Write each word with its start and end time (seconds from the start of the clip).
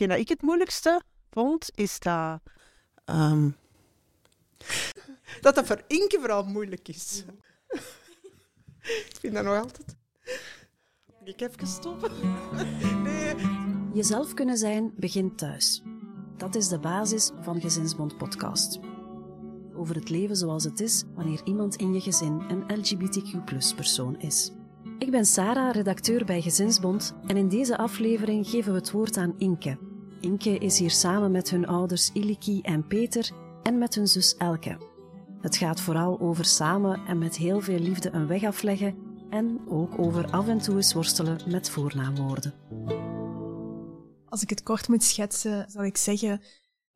Hetgeen 0.00 0.18
dat 0.18 0.28
ik 0.28 0.38
het 0.38 0.46
moeilijkste 0.48 1.02
vond, 1.30 1.70
is 1.74 1.98
dat... 1.98 2.40
ehm, 3.04 3.50
dat 5.40 5.54
dat 5.54 5.66
voor 5.66 5.82
Inke 5.86 6.16
vooral 6.18 6.44
moeilijk 6.44 6.88
is. 6.88 7.24
ik 9.10 9.16
vind 9.20 9.34
dat 9.34 9.44
nog 9.44 9.58
altijd... 9.58 9.96
Ik 11.24 11.40
heb 11.40 11.58
gestopt. 11.58 12.10
Nee. 13.02 13.34
Jezelf 13.92 14.34
kunnen 14.34 14.56
zijn 14.56 14.92
begint 14.96 15.38
thuis. 15.38 15.82
Dat 16.36 16.54
is 16.54 16.68
de 16.68 16.78
basis 16.78 17.30
van 17.40 17.60
Gezinsbond 17.60 18.16
Podcast. 18.16 18.78
Over 19.74 19.94
het 19.94 20.08
leven 20.08 20.36
zoals 20.36 20.64
het 20.64 20.80
is 20.80 21.04
wanneer 21.14 21.40
iemand 21.44 21.76
in 21.76 21.94
je 21.94 22.00
gezin 22.00 22.40
een 22.48 22.78
LGBTQ-persoon 22.78 24.20
is. 24.20 24.52
Ik 24.98 25.10
ben 25.10 25.24
Sarah, 25.24 25.74
redacteur 25.74 26.24
bij 26.24 26.40
Gezinsbond, 26.40 27.14
en 27.26 27.36
in 27.36 27.48
deze 27.48 27.76
aflevering 27.76 28.48
geven 28.48 28.72
we 28.72 28.78
het 28.78 28.90
woord 28.90 29.16
aan 29.16 29.34
Inke. 29.38 29.89
Inke 30.20 30.58
is 30.58 30.78
hier 30.78 30.90
samen 30.90 31.30
met 31.30 31.50
hun 31.50 31.66
ouders 31.66 32.10
Iliki 32.12 32.60
en 32.60 32.86
Peter 32.86 33.30
en 33.62 33.78
met 33.78 33.94
hun 33.94 34.08
zus 34.08 34.36
Elke. 34.36 34.78
Het 35.40 35.56
gaat 35.56 35.80
vooral 35.80 36.20
over 36.20 36.44
samen 36.44 37.00
en 37.06 37.18
met 37.18 37.36
heel 37.36 37.60
veel 37.60 37.78
liefde 37.78 38.10
een 38.10 38.26
weg 38.26 38.44
afleggen 38.44 38.94
en 39.30 39.60
ook 39.68 39.98
over 39.98 40.30
af 40.30 40.48
en 40.48 40.58
toe 40.58 40.76
eens 40.76 40.92
worstelen 40.92 41.38
met 41.46 41.70
voornaamwoorden. 41.70 42.54
Als 44.28 44.42
ik 44.42 44.50
het 44.50 44.62
kort 44.62 44.88
moet 44.88 45.02
schetsen, 45.02 45.70
zou 45.70 45.86
ik 45.86 45.96
zeggen 45.96 46.40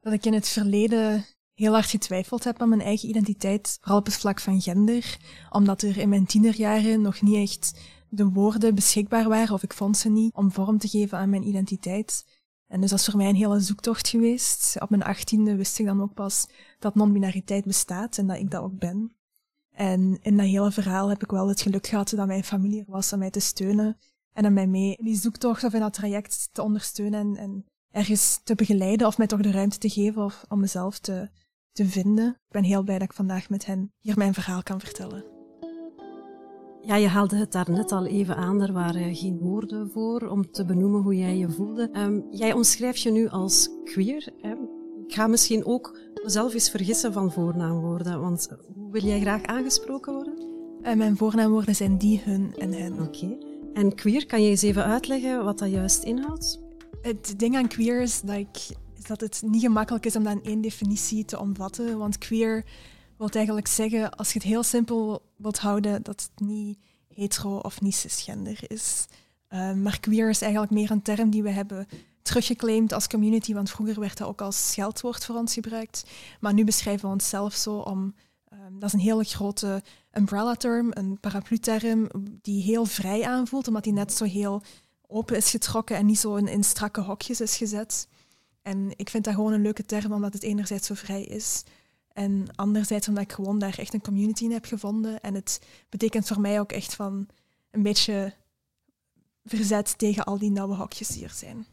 dat 0.01 0.13
ik 0.13 0.25
in 0.25 0.33
het 0.33 0.49
verleden 0.49 1.25
heel 1.55 1.73
hard 1.73 1.87
getwijfeld 1.87 2.45
heb 2.45 2.61
aan 2.61 2.69
mijn 2.69 2.81
eigen 2.81 3.09
identiteit, 3.09 3.77
vooral 3.81 3.99
op 3.99 4.07
het 4.07 4.17
vlak 4.17 4.41
van 4.41 4.61
gender, 4.61 5.17
omdat 5.51 5.83
er 5.83 5.99
in 5.99 6.09
mijn 6.09 6.27
tienerjaren 6.27 7.01
nog 7.01 7.23
niet 7.23 7.51
echt 7.51 7.81
de 8.09 8.29
woorden 8.29 8.75
beschikbaar 8.75 9.29
waren, 9.29 9.55
of 9.55 9.63
ik 9.63 9.73
vond 9.73 9.97
ze 9.97 10.09
niet, 10.09 10.35
om 10.35 10.53
vorm 10.53 10.79
te 10.79 10.89
geven 10.89 11.19
aan 11.19 11.31
mijn 11.31 11.49
identiteit. 11.49 12.25
En 12.67 12.81
dus 12.81 12.91
dat 12.91 12.99
is 12.99 13.05
voor 13.05 13.17
mij 13.17 13.29
een 13.29 13.35
hele 13.35 13.61
zoektocht 13.61 14.09
geweest. 14.09 14.77
Op 14.81 14.91
mijn 14.91 15.03
achttiende 15.03 15.57
wist 15.57 15.79
ik 15.79 15.87
dan 15.87 16.03
ook 16.03 16.15
pas 16.15 16.47
dat 16.79 16.95
non-binariteit 16.95 17.65
bestaat 17.65 18.19
en 18.19 18.27
dat 18.27 18.37
ik 18.37 18.51
dat 18.51 18.63
ook 18.63 18.79
ben. 18.79 19.17
En 19.71 20.19
in 20.23 20.37
dat 20.37 20.47
hele 20.47 20.73
verhaal 20.73 21.09
heb 21.09 21.23
ik 21.23 21.31
wel 21.31 21.49
het 21.49 21.61
geluk 21.61 21.87
gehad 21.87 22.11
dat 22.17 22.27
mijn 22.27 22.45
familie 22.45 22.81
er 22.81 22.93
was 22.93 23.13
om 23.13 23.19
mij 23.19 23.31
te 23.31 23.41
steunen 23.41 23.99
en 24.33 24.47
om 24.47 24.53
mij 24.53 24.67
mee 24.67 24.97
in 24.97 25.05
die 25.05 25.17
zoektocht 25.17 25.65
of 25.65 25.73
in 25.73 25.81
dat 25.81 25.93
traject 25.93 26.49
te 26.53 26.63
ondersteunen 26.63 27.21
en, 27.21 27.37
en 27.37 27.65
ergens 27.91 28.41
te 28.45 28.55
begeleiden 28.55 29.07
of 29.07 29.19
mij 29.19 29.27
toch 29.27 29.41
de 29.41 29.51
ruimte 29.51 29.79
te 29.79 29.91
geven 29.91 30.25
of, 30.25 30.45
om 30.49 30.61
mezelf 30.61 30.99
te, 30.99 31.31
te 31.73 31.87
vinden. 31.87 32.29
Ik 32.29 32.53
ben 32.53 32.65
heel 32.65 32.83
blij 32.83 32.99
dat 32.99 33.09
ik 33.09 33.17
vandaag 33.17 33.49
met 33.49 33.67
hen 33.67 33.93
hier 34.01 34.19
mijn 34.19 34.35
verhaal 34.35 34.63
kan 34.63 34.81
vertellen. 34.81 35.34
Ja, 36.87 36.97
je 36.97 37.09
haalde 37.09 37.37
het 37.37 37.53
daar 37.53 37.71
net 37.71 37.93
al 37.93 38.07
even 38.07 38.37
aan. 38.37 38.63
Er 38.63 38.73
waren 38.73 39.15
geen 39.15 39.39
woorden 39.39 39.91
voor 39.91 40.29
om 40.29 40.51
te 40.51 40.65
benoemen 40.65 41.03
hoe 41.03 41.17
jij 41.17 41.37
je 41.37 41.51
voelde. 41.51 41.89
Ehm, 41.93 42.21
jij 42.31 42.53
omschrijft 42.53 43.01
je 43.01 43.11
nu 43.11 43.29
als 43.29 43.71
queer. 43.85 44.29
Hè? 44.41 44.51
Ik 45.07 45.15
ga 45.15 45.27
misschien 45.27 45.65
ook 45.65 45.99
mezelf 46.25 46.55
eens 46.55 46.71
vergissen 46.71 47.13
van 47.13 47.33
voornaamwoorden. 47.33 48.21
Want 48.21 48.49
hoe 48.75 48.93
wil 48.93 49.03
jij 49.03 49.21
graag 49.21 49.43
aangesproken 49.43 50.13
worden? 50.13 50.39
En 50.83 50.99
mijn 50.99 51.17
voornaamwoorden 51.17 51.75
zijn 51.75 51.99
die, 51.99 52.21
hun 52.25 52.55
en 52.57 52.73
hen. 52.73 53.01
Oké. 53.01 53.39
En 53.73 53.95
queer, 53.95 54.27
kan 54.27 54.43
je 54.43 54.51
eens 54.51 54.63
even 54.63 54.85
uitleggen 54.85 55.45
wat 55.45 55.59
dat 55.59 55.71
juist 55.71 56.03
inhoudt? 56.03 56.61
Het 57.03 57.39
ding 57.39 57.57
aan 57.57 57.69
queer 57.69 58.01
is 58.01 58.21
dat, 58.21 58.37
ik, 58.37 58.57
is 58.99 59.05
dat 59.07 59.21
het 59.21 59.43
niet 59.47 59.63
gemakkelijk 59.63 60.07
is 60.07 60.17
om 60.17 60.25
dat 60.25 60.33
in 60.33 60.43
één 60.43 60.61
definitie 60.61 61.25
te 61.25 61.41
omvatten. 61.41 61.99
Want 61.99 62.19
queer 62.19 62.65
wil 63.17 63.29
eigenlijk 63.29 63.67
zeggen, 63.67 64.17
als 64.17 64.33
je 64.33 64.39
het 64.39 64.49
heel 64.49 64.63
simpel 64.63 65.23
wilt 65.37 65.59
houden, 65.59 66.03
dat 66.03 66.23
het 66.23 66.47
niet 66.47 66.79
hetero 67.09 67.59
of 67.59 67.81
niet 67.81 67.95
cisgender 67.95 68.59
is. 68.67 69.07
Uh, 69.51 69.73
maar 69.73 70.01
queer 70.01 70.29
is 70.29 70.43
eigenlijk 70.43 70.73
meer 70.73 70.91
een 70.91 71.03
term 71.03 71.31
die 71.31 71.43
we 71.43 71.51
hebben 71.51 71.87
teruggeclaimd 72.23 72.93
als 72.93 73.07
community, 73.07 73.55
want 73.55 73.71
vroeger 73.71 74.01
werd 74.01 74.19
dat 74.19 74.29
ook 74.29 74.41
als 74.41 74.71
scheldwoord 74.71 75.25
voor 75.25 75.37
ons 75.37 75.55
gebruikt. 75.55 76.05
Maar 76.41 76.53
nu 76.53 76.65
beschrijven 76.65 77.09
we 77.09 77.15
onszelf 77.15 77.55
zo 77.55 77.77
om... 77.77 78.15
Um, 78.53 78.79
dat 78.79 78.89
is 78.89 78.93
een 78.93 79.07
hele 79.07 79.25
grote 79.25 79.83
umbrella-term, 80.13 80.91
een 80.91 81.21
paraplu-term, 81.21 82.09
die 82.43 82.63
heel 82.63 82.85
vrij 82.85 83.25
aanvoelt, 83.25 83.69
omdat 83.69 83.85
die 83.85 83.93
net 83.93 84.13
zo 84.13 84.25
heel 84.25 84.63
open 85.07 85.37
is 85.37 85.51
getrokken 85.51 85.97
en 85.97 86.07
niet 86.07 86.19
zo 86.19 86.35
in, 86.35 86.49
in 86.49 86.65
strakke 86.65 87.01
hokjes 87.01 87.41
is 87.41 87.57
gezet. 87.57 88.09
En 88.63 88.93
ik 88.97 89.11
vind 89.11 89.25
dat 89.25 89.35
gewoon 89.35 89.53
een 89.53 89.63
leuke 89.63 89.85
term, 89.85 90.13
omdat 90.13 90.33
het 90.33 90.43
enerzijds 90.43 90.87
zo 90.87 90.95
vrij 90.95 91.23
is. 91.23 91.63
En 92.15 92.47
anderzijds 92.55 93.09
omdat 93.09 93.25
ik 93.25 93.33
gewoon 93.33 93.59
daar 93.59 93.79
echt 93.79 93.95
een 93.95 94.03
community 94.03 94.45
in 94.45 94.53
heb 94.53 94.65
gevonden. 94.65 95.21
En 95.21 95.35
het 95.35 95.61
betekent 95.89 96.27
voor 96.27 96.41
mij 96.41 96.61
ook 96.61 96.73
echt 96.73 96.95
van 96.95 97.27
een 97.71 97.83
beetje 97.83 98.35
verzet 99.45 99.99
tegen 99.99 100.25
al 100.25 100.39
die 100.39 100.51
nauwe 100.51 100.75
hokjes 100.75 101.09
die 101.09 101.25
er 101.25 101.31
zijn. 101.31 101.67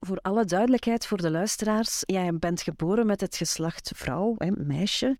Voor 0.00 0.18
alle 0.18 0.44
duidelijkheid 0.44 1.06
voor 1.06 1.18
de 1.18 1.30
luisteraars, 1.30 2.02
jij 2.06 2.34
bent 2.38 2.62
geboren 2.62 3.06
met 3.06 3.20
het 3.20 3.36
geslacht 3.36 3.92
vrouw, 3.94 4.34
meisje. 4.54 5.18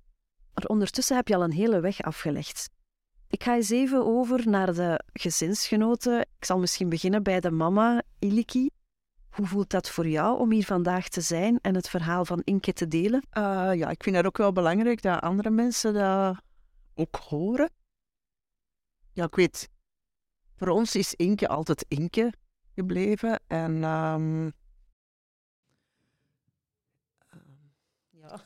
Maar 0.54 0.64
ondertussen 0.64 1.16
heb 1.16 1.28
je 1.28 1.34
al 1.34 1.44
een 1.44 1.52
hele 1.52 1.80
weg 1.80 2.02
afgelegd. 2.02 2.68
Ik 3.28 3.42
ga 3.42 3.54
eens 3.54 3.70
even 3.70 4.06
over 4.06 4.48
naar 4.48 4.74
de 4.74 5.00
gezinsgenoten. 5.12 6.20
Ik 6.20 6.44
zal 6.44 6.58
misschien 6.58 6.88
beginnen 6.88 7.22
bij 7.22 7.40
de 7.40 7.50
mama, 7.50 8.02
Iliki. 8.18 8.70
Hoe 9.36 9.46
voelt 9.46 9.70
dat 9.70 9.90
voor 9.90 10.08
jou 10.08 10.38
om 10.38 10.50
hier 10.50 10.64
vandaag 10.64 11.08
te 11.08 11.20
zijn 11.20 11.58
en 11.60 11.74
het 11.74 11.88
verhaal 11.88 12.24
van 12.24 12.40
Inke 12.44 12.72
te 12.72 12.88
delen? 12.88 13.22
Uh, 13.32 13.70
ja, 13.74 13.88
ik 13.88 14.02
vind 14.02 14.16
het 14.16 14.26
ook 14.26 14.36
wel 14.36 14.52
belangrijk 14.52 15.02
dat 15.02 15.20
andere 15.20 15.50
mensen 15.50 15.94
dat 15.94 16.36
ook 16.94 17.16
horen. 17.16 17.70
Ja, 19.12 19.24
ik 19.24 19.34
weet, 19.34 19.68
voor 20.56 20.68
ons 20.68 20.94
is 20.94 21.14
Inke 21.14 21.48
altijd 21.48 21.84
Inke 21.88 22.32
gebleven. 22.74 23.40
En 23.46 23.84
um, 23.84 24.52
ja. 28.10 28.40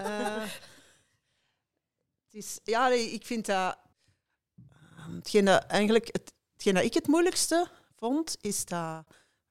uh, 0.00 0.44
het 2.24 2.34
is, 2.34 2.60
ja, 2.64 2.88
ik 2.88 3.26
vind 3.26 3.46
dat. 3.46 3.78
Um, 5.06 5.14
hetgeen 5.14 5.44
dat 5.44 5.64
eigenlijk 5.64 6.06
het, 6.12 6.32
hetgeen 6.52 6.74
dat 6.74 6.84
ik 6.84 6.94
het 6.94 7.06
moeilijkste 7.06 7.70
vond, 7.96 8.36
is 8.40 8.64
dat. 8.64 9.06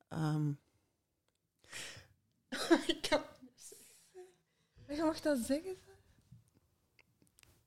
Um, 0.09 0.59
ik 2.87 3.07
kan 3.09 3.21
Je 4.87 5.03
mag 5.03 5.21
dat 5.21 5.37
zeggen. 5.37 5.77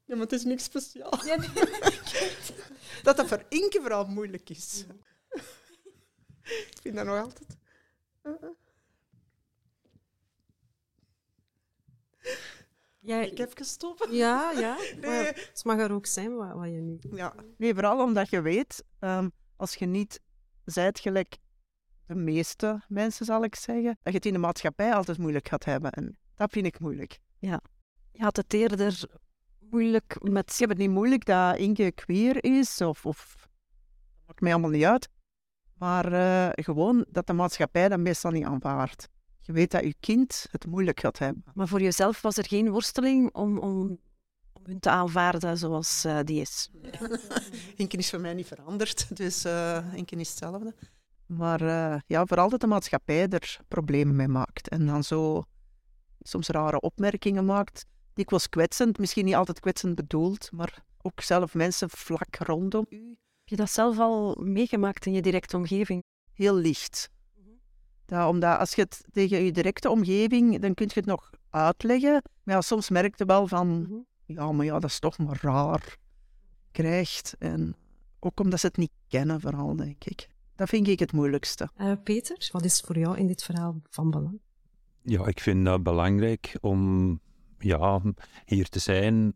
Ja, 0.04 0.14
maar 0.14 0.24
het 0.24 0.32
is 0.32 0.44
niks 0.44 0.64
speciaals. 0.64 1.24
Ja, 1.24 1.36
nee. 1.36 1.48
dat 3.02 3.16
dat 3.16 3.26
voor 3.26 3.44
Inke 3.48 3.78
vooral 3.80 4.06
moeilijk 4.06 4.50
is. 4.50 4.84
Ja. 4.88 4.94
ik 6.70 6.78
vind 6.82 6.96
dat 6.96 7.06
nog 7.06 7.22
altijd. 7.22 7.56
Uh 8.22 8.32
-uh. 8.40 8.50
Ja, 12.98 13.20
ik 13.20 13.38
heb 13.38 13.56
gestopt. 13.56 14.06
Ja, 14.10 14.52
ja. 14.52 14.76
Nee. 14.76 15.00
Maar 15.00 15.24
het 15.24 15.60
mag 15.64 15.78
er 15.78 15.92
ook 15.92 16.06
zijn 16.06 16.36
wat, 16.36 16.52
wat 16.52 16.64
je 16.64 16.80
nu... 16.80 16.98
Ja, 17.10 17.34
nee, 17.56 17.74
vooral 17.74 18.02
omdat 18.02 18.30
je 18.30 18.40
weet, 18.40 18.84
um, 19.00 19.32
als 19.56 19.74
je 19.74 19.86
niet 19.86 20.20
zijt 20.70 21.00
gelijk 21.00 21.36
de 22.06 22.14
meeste 22.14 22.82
mensen, 22.88 23.26
zal 23.26 23.44
ik 23.44 23.54
zeggen, 23.54 23.98
dat 24.02 24.12
je 24.12 24.18
het 24.18 24.26
in 24.26 24.32
de 24.32 24.38
maatschappij 24.38 24.94
altijd 24.94 25.18
moeilijk 25.18 25.48
gaat 25.48 25.64
hebben. 25.64 25.92
En 25.92 26.18
dat 26.34 26.50
vind 26.50 26.66
ik 26.66 26.80
moeilijk. 26.80 27.18
Ja. 27.38 27.60
Je 28.12 28.22
had 28.22 28.36
het 28.36 28.52
eerder 28.52 29.08
moeilijk 29.58 30.16
met... 30.20 30.50
Je 30.50 30.58
hebt 30.58 30.70
het 30.70 30.78
niet 30.78 30.96
moeilijk 30.96 31.24
dat 31.24 31.56
Inge 31.56 31.92
queer 31.92 32.44
is, 32.44 32.80
of... 32.80 33.06
of 33.06 33.36
dat 33.38 34.26
maakt 34.26 34.40
mij 34.40 34.52
allemaal 34.52 34.70
niet 34.70 34.84
uit. 34.84 35.08
Maar 35.74 36.12
uh, 36.12 36.48
gewoon 36.52 37.06
dat 37.08 37.26
de 37.26 37.32
maatschappij 37.32 37.88
dat 37.88 37.98
meestal 37.98 38.30
niet 38.30 38.44
aanvaardt. 38.44 39.08
Je 39.40 39.52
weet 39.52 39.70
dat 39.70 39.82
je 39.82 39.94
kind 40.00 40.46
het 40.50 40.66
moeilijk 40.66 41.00
gaat 41.00 41.18
hebben. 41.18 41.44
Maar 41.54 41.68
voor 41.68 41.80
jezelf 41.80 42.22
was 42.22 42.36
er 42.36 42.46
geen 42.46 42.70
worsteling 42.70 43.34
om, 43.34 43.58
om 43.58 43.98
hun 44.68 44.80
te 44.80 44.90
aanvaarden 44.90 45.58
zoals 45.58 46.04
uh, 46.04 46.18
die 46.24 46.40
is? 46.40 46.70
Inke 47.76 47.96
is 47.96 48.10
voor 48.10 48.20
mij 48.20 48.34
niet 48.34 48.46
veranderd, 48.46 49.16
dus 49.16 49.44
uh, 49.44 49.84
is 49.94 50.28
hetzelfde. 50.28 50.74
Maar 51.26 51.62
uh, 51.62 52.00
ja, 52.06 52.26
vooral 52.26 52.48
dat 52.48 52.60
de 52.60 52.66
maatschappij 52.66 53.28
er 53.28 53.58
problemen 53.68 54.16
mee 54.16 54.28
maakt. 54.28 54.68
En 54.68 54.86
dan 54.86 55.04
zo 55.04 55.42
soms 56.20 56.48
rare 56.48 56.80
opmerkingen 56.80 57.44
maakt. 57.44 57.84
Dikwijls 58.14 58.48
kwetsend, 58.48 58.98
misschien 58.98 59.24
niet 59.24 59.34
altijd 59.34 59.60
kwetsend 59.60 59.94
bedoeld, 59.94 60.52
maar 60.52 60.84
ook 61.02 61.20
zelf 61.20 61.54
mensen 61.54 61.90
vlak 61.90 62.36
rondom 62.36 62.86
u. 62.88 63.08
Heb 63.38 63.48
je 63.48 63.56
dat 63.56 63.70
zelf 63.70 63.98
al 63.98 64.36
meegemaakt 64.40 65.06
in 65.06 65.12
je 65.12 65.22
directe 65.22 65.56
omgeving? 65.56 66.02
Heel 66.32 66.54
licht. 66.54 67.10
Dat, 68.06 68.28
omdat 68.28 68.58
als 68.58 68.74
je 68.74 68.82
het 68.82 69.04
tegen 69.12 69.44
je 69.44 69.52
directe 69.52 69.90
omgeving, 69.90 70.58
dan 70.58 70.74
kun 70.74 70.86
je 70.86 70.94
het 70.94 71.06
nog 71.06 71.30
uitleggen. 71.50 72.22
Maar 72.42 72.54
ja, 72.54 72.60
soms 72.60 72.90
merk 72.90 73.18
je 73.18 73.24
wel 73.24 73.46
van, 73.46 73.68
-hmm. 73.68 74.06
Ja, 74.28 74.52
maar 74.52 74.64
ja, 74.64 74.78
dat 74.78 74.90
is 74.90 74.98
toch 74.98 75.18
maar 75.18 75.38
raar. 75.42 75.96
Krijgt. 76.72 77.36
En 77.38 77.76
ook 78.18 78.40
omdat 78.40 78.60
ze 78.60 78.66
het 78.66 78.76
niet 78.76 78.92
kennen, 79.08 79.40
vooral, 79.40 79.76
denk 79.76 80.04
ik. 80.04 80.28
Dat 80.56 80.68
vind 80.68 80.88
ik 80.88 80.98
het 80.98 81.12
moeilijkste. 81.12 81.68
Uh, 81.76 81.92
Peter, 82.04 82.48
wat 82.52 82.64
is 82.64 82.80
voor 82.80 82.98
jou 82.98 83.16
in 83.16 83.26
dit 83.26 83.42
verhaal 83.42 83.80
van 83.90 84.10
belang? 84.10 84.40
Ja, 85.02 85.26
ik 85.26 85.40
vind 85.40 85.64
dat 85.64 85.82
belangrijk 85.82 86.56
om 86.60 87.20
ja, 87.58 88.02
hier 88.44 88.68
te 88.68 88.78
zijn 88.78 89.34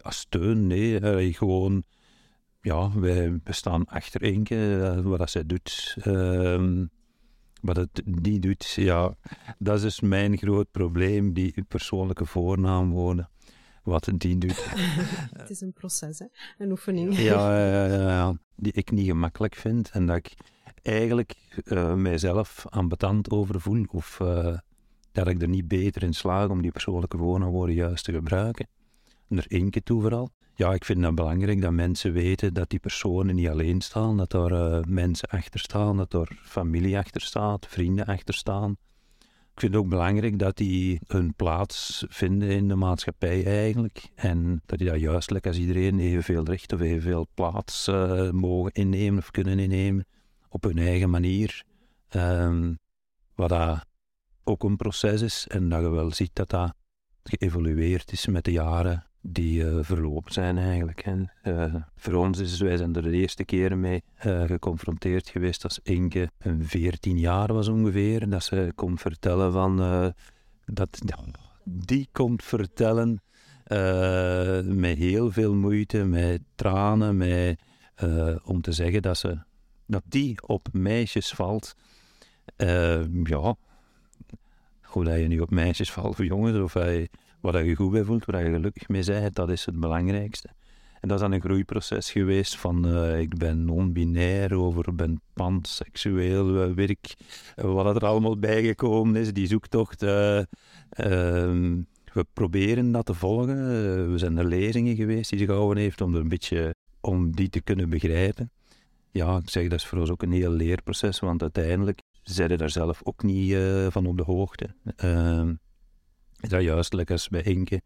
als 0.00 0.18
steun. 0.18 0.66
Nee, 0.66 1.32
gewoon, 1.32 1.82
ja, 2.60 2.98
wij, 2.98 3.40
we 3.44 3.52
staan 3.52 3.86
achter 3.86 4.22
Inke, 4.22 5.00
wat 5.04 5.30
zij 5.30 5.46
doet. 5.46 5.96
Uh, 6.04 6.86
wat 7.60 7.76
het 7.76 8.02
niet 8.04 8.42
doet, 8.42 8.70
ja, 8.70 9.16
dat 9.58 9.76
is 9.76 9.82
dus 9.82 10.00
mijn 10.00 10.38
groot 10.38 10.70
probleem, 10.70 11.32
die 11.32 11.64
persoonlijke 11.68 12.26
voornaamwoorden. 12.26 13.28
Wat 13.88 14.10
die 14.14 14.38
doet. 14.38 14.70
het 15.40 15.50
is 15.50 15.60
een 15.60 15.72
proces, 15.72 16.18
hè? 16.18 16.26
een 16.58 16.70
oefening. 16.70 17.18
ja, 17.18 17.58
ja, 17.58 17.86
ja, 17.86 18.38
die 18.56 18.72
ik 18.72 18.90
niet 18.90 19.06
gemakkelijk 19.06 19.54
vind 19.54 19.90
en 19.90 20.06
dat 20.06 20.16
ik 20.16 20.34
eigenlijk 20.82 21.34
uh, 21.64 21.94
mijzelf 21.94 22.64
ambetant 22.68 23.30
over 23.30 23.60
voel 23.60 23.84
of 23.90 24.18
uh, 24.22 24.58
dat 25.12 25.28
ik 25.28 25.42
er 25.42 25.48
niet 25.48 25.68
beter 25.68 26.02
in 26.02 26.12
slaag 26.12 26.48
om 26.48 26.62
die 26.62 26.70
persoonlijke 26.70 27.16
voornaamwoorden 27.16 27.74
juist 27.74 28.04
te 28.04 28.12
gebruiken. 28.12 28.68
En 29.28 29.36
er 29.36 29.46
één 29.48 29.70
keer 29.70 29.82
toe 29.82 30.00
vooral. 30.00 30.30
Ja, 30.54 30.72
ik 30.72 30.84
vind 30.84 31.04
het 31.04 31.14
belangrijk 31.14 31.60
dat 31.60 31.72
mensen 31.72 32.12
weten 32.12 32.54
dat 32.54 32.70
die 32.70 32.78
personen 32.78 33.34
niet 33.34 33.48
alleen 33.48 33.80
staan, 33.80 34.16
dat 34.16 34.32
er 34.32 34.52
uh, 34.52 34.84
mensen 34.84 35.28
achter 35.28 35.60
staan, 35.60 35.96
dat 35.96 36.12
er 36.12 36.40
familie 36.42 36.98
achter 36.98 37.20
staat, 37.20 37.66
vrienden 37.66 38.06
achter 38.06 38.34
staan. 38.34 38.76
Ik 39.58 39.64
vind 39.64 39.76
het 39.76 39.84
ook 39.84 39.90
belangrijk 39.90 40.38
dat 40.38 40.56
die 40.56 41.00
hun 41.06 41.34
plaats 41.34 42.04
vinden 42.08 42.48
in 42.48 42.68
de 42.68 42.74
maatschappij 42.74 43.44
eigenlijk. 43.46 44.08
En 44.14 44.62
dat 44.66 44.78
die 44.78 44.88
dat 44.88 45.00
juist, 45.00 45.46
als 45.46 45.58
iedereen, 45.58 45.98
evenveel 45.98 46.44
recht 46.44 46.72
of 46.72 46.80
evenveel 46.80 47.26
plaats 47.34 47.88
uh, 47.88 48.30
mogen 48.30 48.72
innemen 48.72 49.18
of 49.18 49.30
kunnen 49.30 49.58
innemen 49.58 50.06
op 50.48 50.62
hun 50.62 50.78
eigen 50.78 51.10
manier. 51.10 51.64
Um, 52.10 52.78
wat 53.34 53.48
dat 53.48 53.86
ook 54.44 54.62
een 54.62 54.76
proces 54.76 55.22
is 55.22 55.46
en 55.46 55.68
dat 55.68 55.80
je 55.80 55.88
wel 55.88 56.12
ziet 56.12 56.34
dat 56.34 56.50
dat 56.50 56.74
geëvolueerd 57.22 58.12
is 58.12 58.26
met 58.26 58.44
de 58.44 58.52
jaren 58.52 59.07
die 59.32 59.64
uh, 59.64 59.78
verlopen 59.80 60.32
zijn 60.32 60.58
eigenlijk. 60.58 61.00
En, 61.00 61.32
uh, 61.44 61.74
voor 61.96 62.14
ons 62.14 62.38
is, 62.38 62.60
wij 62.60 62.76
zijn 62.76 62.94
er 62.94 63.02
de 63.02 63.10
eerste 63.10 63.44
keer 63.44 63.78
mee 63.78 64.02
uh, 64.26 64.42
geconfronteerd 64.44 65.28
geweest 65.28 65.64
als 65.64 65.80
Inke 65.82 66.30
een 66.38 66.64
14 66.66 67.18
jaar 67.18 67.52
was 67.52 67.68
ongeveer. 67.68 68.28
Dat 68.28 68.44
ze 68.44 68.72
komt 68.74 69.00
vertellen 69.00 69.52
van... 69.52 69.76
dat, 70.66 71.00
die 71.64 72.08
komt 72.12 72.44
vertellen 72.44 73.22
met 74.64 74.98
heel 74.98 75.32
veel 75.32 75.54
moeite, 75.54 76.04
met 76.04 76.40
tranen, 76.54 77.16
met, 77.16 77.60
om 78.44 78.60
te 78.60 78.72
zeggen 78.72 79.02
dat, 79.02 79.18
ze, 79.18 79.38
dat 79.86 80.02
die 80.04 80.46
op 80.46 80.68
meisjes 80.72 81.30
valt. 81.30 81.74
ja, 83.24 83.56
hoe 84.82 85.04
dat 85.04 85.18
je 85.18 85.26
nu 85.28 85.40
op 85.40 85.50
meisjes 85.50 85.92
valt 85.92 86.10
of 86.10 86.26
jongens, 86.26 86.58
of 86.58 86.72
hij 86.72 87.08
waar 87.40 87.64
je 87.64 87.74
goed 87.74 87.90
bij 87.90 88.04
voelt, 88.04 88.24
waar 88.24 88.44
je 88.44 88.50
gelukkig 88.50 88.88
mee 88.88 89.04
bent, 89.04 89.34
dat 89.34 89.50
is 89.50 89.64
het 89.66 89.80
belangrijkste. 89.80 90.48
En 91.00 91.08
dat 91.08 91.16
is 91.16 91.22
dan 91.22 91.32
een 91.32 91.40
groeiproces 91.40 92.10
geweest 92.10 92.56
van 92.56 92.86
uh, 92.86 93.20
ik 93.20 93.36
ben 93.36 93.64
non-binair, 93.64 94.54
over 94.54 94.94
ben 94.94 95.20
panseksueel, 95.32 96.68
uh, 96.68 96.74
werk, 96.74 97.14
uh, 97.56 97.64
wat 97.72 97.96
er 97.96 98.06
allemaal 98.06 98.38
bijgekomen 98.38 99.16
is, 99.16 99.32
die 99.32 99.46
zoektocht. 99.46 100.02
Ehm, 100.02 101.82
we 102.12 102.26
proberen 102.32 102.92
dat 102.92 103.06
te 103.06 103.14
volgen. 103.14 103.56
we 104.10 104.18
zijn 104.18 104.38
er 104.38 104.44
lezingen 104.44 104.96
geweest 104.96 105.30
die 105.30 105.38
ze 105.38 105.44
gehouden 105.44 105.82
heeft 105.82 106.00
om 106.00 106.14
er 106.14 106.20
een 106.20 106.28
beetje 106.28 106.74
om 107.00 107.36
die 107.36 107.48
te 107.48 107.60
kunnen 107.60 107.88
begrijpen. 107.88 108.50
Ja, 109.10 109.36
ik 109.36 109.50
zeg 109.50 109.68
dat 109.68 109.78
is 109.78 109.86
voor 109.86 109.98
ons 109.98 110.10
ook 110.10 110.22
een 110.22 110.32
heel 110.32 110.50
leerproces, 110.50 111.18
want 111.18 111.42
uiteindelijk 111.42 112.00
zijn 112.22 112.56
daar 112.56 112.70
zelf 112.70 113.00
ook 113.02 113.22
niet 113.22 113.56
van 113.88 114.06
op 114.06 114.16
de 114.16 114.22
hoogte. 114.22 114.74
Ehm, 116.38 116.44
is 116.44 116.48
dat 116.48 116.62
juist, 116.62 116.92
lekker 116.92 117.14
als 117.14 117.28
bij 117.28 117.42
Inke, 117.42 117.82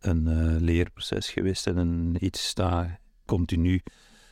een 0.00 0.26
uh, 0.26 0.60
leerproces 0.60 1.30
geweest 1.30 1.66
en 1.66 1.76
een 1.76 2.16
iets 2.24 2.54
dat 2.54 2.86
continu 3.24 3.82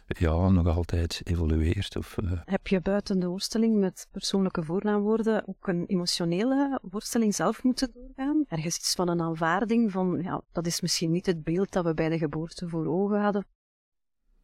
ja, 0.06 0.48
nog 0.48 0.66
altijd 0.66 1.20
evolueert. 1.24 1.96
Of, 1.96 2.16
uh... 2.22 2.32
Heb 2.44 2.66
je 2.66 2.80
buiten 2.80 3.18
de 3.20 3.26
worsteling 3.26 3.76
met 3.76 4.08
persoonlijke 4.10 4.62
voornaamwoorden 4.62 5.48
ook 5.48 5.66
een 5.68 5.86
emotionele 5.86 6.80
worsteling 6.82 7.34
zelf 7.34 7.62
moeten 7.62 7.90
doorgaan? 7.92 8.44
Ergens 8.48 8.76
iets 8.76 8.94
van 8.94 9.08
een 9.08 9.20
aanvaarding 9.20 9.92
van, 9.92 10.20
ja, 10.22 10.42
dat 10.52 10.66
is 10.66 10.80
misschien 10.80 11.10
niet 11.10 11.26
het 11.26 11.44
beeld 11.44 11.72
dat 11.72 11.84
we 11.84 11.94
bij 11.94 12.08
de 12.08 12.18
geboorte 12.18 12.68
voor 12.68 12.86
ogen 12.86 13.20
hadden? 13.20 13.46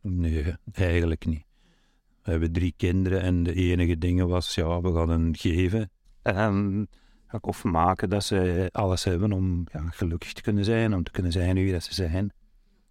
Nee, 0.00 0.56
eigenlijk 0.72 1.26
niet. 1.26 1.44
We 2.22 2.30
hebben 2.30 2.52
drie 2.52 2.74
kinderen 2.76 3.20
en 3.20 3.42
de 3.42 3.54
enige 3.54 3.98
ding 3.98 4.22
was, 4.22 4.54
ja, 4.54 4.80
we 4.80 4.92
gaan 4.92 5.36
geven. 5.36 5.90
En 6.22 6.88
of 7.40 7.64
maken 7.64 8.08
dat 8.08 8.24
ze 8.24 8.68
alles 8.72 9.04
hebben 9.04 9.32
om 9.32 9.66
ja, 9.72 9.80
gelukkig 9.90 10.32
te 10.32 10.42
kunnen 10.42 10.64
zijn, 10.64 10.94
om 10.94 11.02
te 11.02 11.10
kunnen 11.10 11.32
zijn 11.32 11.54
wie 11.54 11.72
dat 11.72 11.82
ze 11.82 11.94
zijn, 11.94 12.32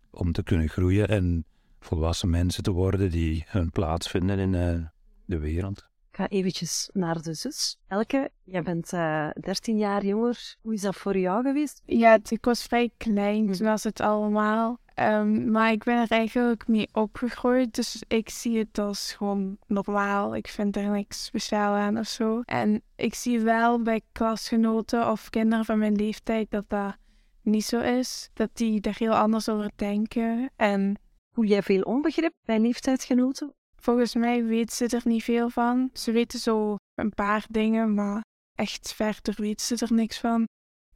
om 0.10 0.32
te 0.32 0.44
kunnen 0.44 0.70
groeien 0.70 1.08
en 1.08 1.46
volwassen 1.80 2.30
mensen 2.30 2.64
te 2.64 2.72
worden 2.72 3.12
die 3.12 3.46
hun 3.48 3.70
plaats 3.70 4.10
vinden 4.10 4.40
in 4.40 4.54
uh, 4.54 4.86
de 5.26 5.40
wereld. 5.40 5.78
Ik 6.12 6.16
ga 6.16 6.28
eventjes 6.28 6.90
naar 6.94 7.22
de 7.22 7.34
zus. 7.34 7.78
Elke, 7.88 8.32
jij 8.44 8.64
bent 8.64 8.94
uh, 8.94 9.28
eh, 9.28 9.36
13 9.42 9.78
jaar 9.78 10.06
jonger. 10.06 10.56
Hoe 10.62 10.74
is 10.74 10.82
dat 10.82 10.96
voor 10.96 11.18
jou 11.18 11.44
geweest? 11.44 11.82
Ja, 11.86 12.20
ik 12.30 12.46
was 12.46 12.64
vrij 12.64 12.92
klein 12.98 13.52
toen 13.52 13.66
was 13.66 13.84
het 13.84 14.00
allemaal. 14.00 14.80
Um, 15.02 15.52
maar 15.52 15.72
ik 15.72 15.84
ben 15.84 15.98
er 15.98 16.12
eigenlijk 16.12 16.68
mee 16.68 16.90
opgegroeid, 16.92 17.76
dus 17.76 18.04
ik 18.08 18.30
zie 18.30 18.58
het 18.58 18.78
als 18.78 19.14
gewoon 19.14 19.58
normaal. 19.68 20.36
Ik 20.36 20.48
vind 20.48 20.76
er 20.76 20.90
niks 20.90 21.26
speciaal 21.26 21.74
aan 21.74 21.98
of 21.98 22.08
zo. 22.08 22.42
En 22.46 22.82
ik 22.96 23.14
zie 23.14 23.40
wel 23.40 23.82
bij 23.82 24.02
klasgenoten 24.12 25.12
of 25.12 25.30
kinderen 25.30 25.66
van 25.66 25.78
mijn 25.78 25.96
leeftijd 25.96 26.52
dat 26.52 26.66
dat 26.68 26.98
niet 27.42 27.66
zo 27.66 27.80
is. 27.80 28.30
Dat 28.34 28.50
die 28.54 28.82
er 28.82 28.96
heel 28.98 29.16
anders 29.16 29.50
over 29.50 29.72
denken. 29.76 30.52
En 30.56 30.98
Voel 31.40 31.46
jij 31.46 31.64
veel 31.64 31.82
onbegrip 31.82 32.34
bij 32.46 32.60
leeftijdsgenoten? 32.60 33.54
Volgens 33.82 34.16
mij 34.16 34.46
weten 34.46 34.76
ze 34.76 34.98
er 34.98 35.02
niet 35.06 35.24
veel 35.24 35.50
van. 35.50 35.90
Ze 35.94 36.12
weten 36.12 36.40
zo 36.40 36.76
een 36.94 37.14
paar 37.14 37.46
dingen, 37.50 37.94
maar 37.94 38.22
echt 38.56 38.94
verder 38.94 39.36
weten 39.38 39.66
ze 39.66 39.86
er 39.86 39.94
niks 39.94 40.20
van. 40.20 40.48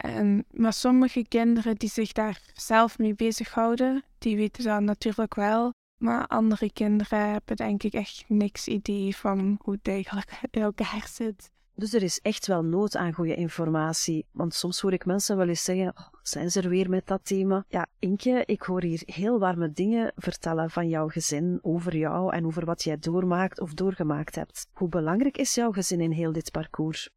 En, 0.03 0.45
maar 0.51 0.73
sommige 0.73 1.27
kinderen 1.27 1.75
die 1.75 1.89
zich 1.89 2.11
daar 2.11 2.41
zelf 2.53 2.97
mee 2.97 3.15
bezighouden, 3.15 4.03
die 4.17 4.35
weten 4.35 4.63
dat 4.63 4.81
natuurlijk 4.81 5.35
wel. 5.35 5.73
Maar 5.97 6.27
andere 6.27 6.71
kinderen 6.73 7.31
hebben 7.31 7.55
denk 7.55 7.83
ik 7.83 7.93
echt 7.93 8.23
niks 8.27 8.67
idee 8.67 9.15
van 9.15 9.59
hoe 9.61 9.73
het 9.73 9.87
eigenlijk 9.87 10.31
in 10.51 10.61
elkaar 10.61 11.07
zit. 11.09 11.51
Dus 11.75 11.93
er 11.93 12.03
is 12.03 12.19
echt 12.19 12.47
wel 12.47 12.63
nood 12.63 12.95
aan 12.95 13.13
goede 13.13 13.35
informatie. 13.35 14.25
Want 14.31 14.53
soms 14.53 14.79
hoor 14.79 14.93
ik 14.93 15.05
mensen 15.05 15.37
wel 15.37 15.47
eens 15.47 15.63
zeggen: 15.63 15.87
oh, 15.87 16.07
zijn 16.21 16.51
ze 16.51 16.61
er 16.61 16.69
weer 16.69 16.89
met 16.89 17.07
dat 17.07 17.25
thema? 17.25 17.65
Ja, 17.67 17.87
Inke, 17.99 18.43
ik 18.45 18.61
hoor 18.61 18.81
hier 18.81 19.01
heel 19.05 19.39
warme 19.39 19.71
dingen 19.71 20.11
vertellen 20.15 20.69
van 20.69 20.89
jouw 20.89 21.07
gezin, 21.07 21.59
over 21.61 21.95
jou 21.95 22.33
en 22.33 22.45
over 22.45 22.65
wat 22.65 22.83
jij 22.83 22.97
doormaakt 22.97 23.59
of 23.59 23.73
doorgemaakt 23.73 24.35
hebt. 24.35 24.67
Hoe 24.73 24.89
belangrijk 24.89 25.37
is 25.37 25.55
jouw 25.55 25.71
gezin 25.71 26.01
in 26.01 26.11
heel 26.11 26.31
dit 26.31 26.51
parcours? 26.51 27.09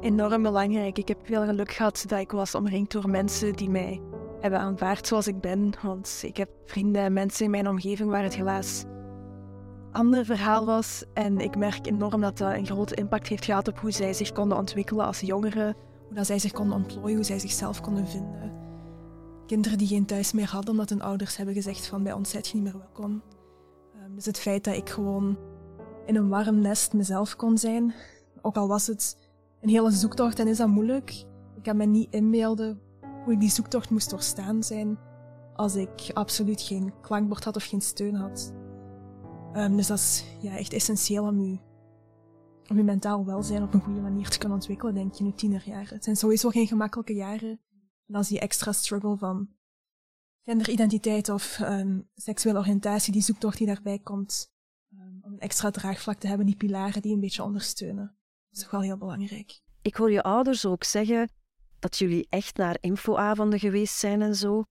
Enorm 0.00 0.42
belangrijk. 0.42 0.98
Ik 0.98 1.08
heb 1.08 1.18
veel 1.22 1.44
geluk 1.44 1.72
gehad 1.72 2.04
dat 2.06 2.18
ik 2.18 2.30
was 2.30 2.54
omringd 2.54 2.92
door 2.92 3.10
mensen 3.10 3.52
die 3.52 3.70
mij 3.70 4.00
hebben 4.40 4.60
aanvaard 4.60 5.06
zoals 5.06 5.26
ik 5.26 5.40
ben. 5.40 5.72
Want 5.82 6.20
ik 6.22 6.36
heb 6.36 6.48
vrienden 6.64 7.02
en 7.02 7.12
mensen 7.12 7.44
in 7.44 7.50
mijn 7.50 7.68
omgeving 7.68 8.10
waar 8.10 8.22
het 8.22 8.36
helaas 8.36 8.84
ander 9.92 10.24
verhaal 10.24 10.66
was. 10.66 11.04
En 11.14 11.38
ik 11.38 11.56
merk 11.56 11.86
enorm 11.86 12.20
dat 12.20 12.38
dat 12.38 12.52
een 12.52 12.66
grote 12.66 12.94
impact 12.94 13.26
heeft 13.26 13.44
gehad 13.44 13.68
op 13.68 13.78
hoe 13.78 13.90
zij 13.90 14.12
zich 14.12 14.32
konden 14.32 14.58
ontwikkelen 14.58 15.06
als 15.06 15.20
jongeren. 15.20 15.76
Hoe 16.06 16.14
dat 16.14 16.26
zij 16.26 16.38
zich 16.38 16.52
konden 16.52 16.76
ontplooien, 16.76 17.16
hoe 17.16 17.24
zij 17.24 17.38
zichzelf 17.38 17.80
konden 17.80 18.06
vinden. 18.06 18.52
Kinderen 19.46 19.78
die 19.78 19.86
geen 19.86 20.06
thuis 20.06 20.32
meer 20.32 20.50
hadden 20.50 20.70
omdat 20.70 20.88
hun 20.88 21.02
ouders 21.02 21.36
hebben 21.36 21.54
gezegd 21.54 21.86
van 21.86 22.02
bij 22.02 22.12
ons 22.12 22.30
zijt 22.30 22.48
je 22.48 22.54
niet 22.54 22.62
meer 22.62 22.78
welkom. 22.78 23.22
Um, 24.04 24.14
dus 24.14 24.24
het 24.24 24.38
feit 24.38 24.64
dat 24.64 24.76
ik 24.76 24.90
gewoon 24.90 25.38
in 26.06 26.16
een 26.16 26.28
warm 26.28 26.60
nest 26.60 26.92
mezelf 26.92 27.36
kon 27.36 27.58
zijn, 27.58 27.94
ook 28.42 28.56
al 28.56 28.68
was 28.68 28.86
het 28.86 29.16
een 29.66 29.72
hele 29.72 29.90
zoektocht 29.90 30.38
en 30.38 30.48
is 30.48 30.56
dat 30.56 30.68
moeilijk. 30.68 31.10
Ik 31.56 31.62
kan 31.62 31.76
me 31.76 31.84
niet 31.84 32.12
inbeelden 32.12 32.80
hoe 33.24 33.32
ik 33.32 33.40
die 33.40 33.50
zoektocht 33.50 33.90
moest 33.90 34.10
doorstaan 34.10 34.62
zijn 34.62 34.98
als 35.54 35.74
ik 35.74 36.10
absoluut 36.12 36.60
geen 36.60 36.92
klankbord 37.00 37.44
had 37.44 37.56
of 37.56 37.64
geen 37.64 37.80
steun 37.80 38.14
had. 38.14 38.52
Um, 39.54 39.76
dus 39.76 39.86
dat 39.86 39.98
is 39.98 40.24
ja, 40.40 40.56
echt 40.56 40.72
essentieel 40.72 41.24
om 41.24 41.40
je, 41.40 41.58
om 42.68 42.76
je 42.76 42.82
mentaal 42.82 43.24
welzijn 43.24 43.62
op 43.62 43.74
een 43.74 43.80
goede 43.80 44.00
manier 44.00 44.28
te 44.28 44.38
kunnen 44.38 44.56
ontwikkelen, 44.56 44.94
denk 44.94 45.14
je, 45.14 45.24
in 45.24 45.30
je 45.30 45.34
tienerjaren. 45.34 45.94
Het 45.94 46.04
zijn 46.04 46.16
sowieso 46.16 46.48
geen 46.48 46.66
gemakkelijke 46.66 47.14
jaren. 47.14 47.60
En 48.06 48.14
als 48.14 48.28
die 48.28 48.40
extra 48.40 48.72
struggle 48.72 49.16
van 49.16 49.48
genderidentiteit 50.44 51.28
of 51.28 51.58
um, 51.58 52.08
seksuele 52.14 52.58
oriëntatie, 52.58 53.12
die 53.12 53.22
zoektocht 53.22 53.58
die 53.58 53.66
daarbij 53.66 53.98
komt, 53.98 54.52
um, 54.92 55.18
om 55.22 55.32
een 55.32 55.38
extra 55.38 55.70
draagvlak 55.70 56.18
te 56.18 56.26
hebben, 56.26 56.46
die 56.46 56.56
pilaren 56.56 57.02
die 57.02 57.14
een 57.14 57.20
beetje 57.20 57.42
ondersteunen 57.42 58.16
is 58.56 58.62
toch 58.62 58.70
wel 58.70 58.80
heel 58.80 58.96
belangrijk. 58.96 59.60
Ik 59.82 59.94
hoor 59.94 60.10
je 60.10 60.22
ouders 60.22 60.66
ook 60.66 60.84
zeggen 60.84 61.30
dat 61.78 61.98
jullie 61.98 62.26
echt 62.28 62.56
naar 62.56 62.76
infoavonden 62.80 63.58
geweest 63.58 63.94
zijn 63.94 64.22
en 64.22 64.34
zo. 64.34 64.64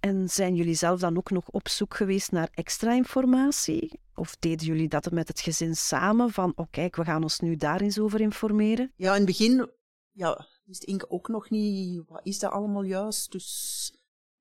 En 0.00 0.28
zijn 0.28 0.54
jullie 0.54 0.74
zelf 0.74 1.00
dan 1.00 1.16
ook 1.16 1.30
nog 1.30 1.48
op 1.48 1.68
zoek 1.68 1.94
geweest 1.94 2.32
naar 2.32 2.48
extra 2.52 2.92
informatie? 2.92 4.00
Of 4.14 4.36
deden 4.36 4.66
jullie 4.66 4.88
dat 4.88 5.10
met 5.10 5.28
het 5.28 5.40
gezin 5.40 5.76
samen? 5.76 6.30
Van, 6.30 6.52
oh 6.56 6.66
kijk, 6.70 6.96
we 6.96 7.04
gaan 7.04 7.22
ons 7.22 7.40
nu 7.40 7.56
daar 7.56 7.80
eens 7.80 7.98
over 7.98 8.20
informeren? 8.20 8.92
Ja, 8.96 9.10
in 9.10 9.16
het 9.16 9.26
begin 9.26 9.70
ja, 10.12 10.46
wist 10.64 10.82
Inke 10.84 11.10
ook 11.10 11.28
nog 11.28 11.50
niet, 11.50 12.02
wat 12.06 12.20
is 12.22 12.38
dat 12.38 12.52
allemaal 12.52 12.82
juist? 12.82 13.32
Dus, 13.32 13.92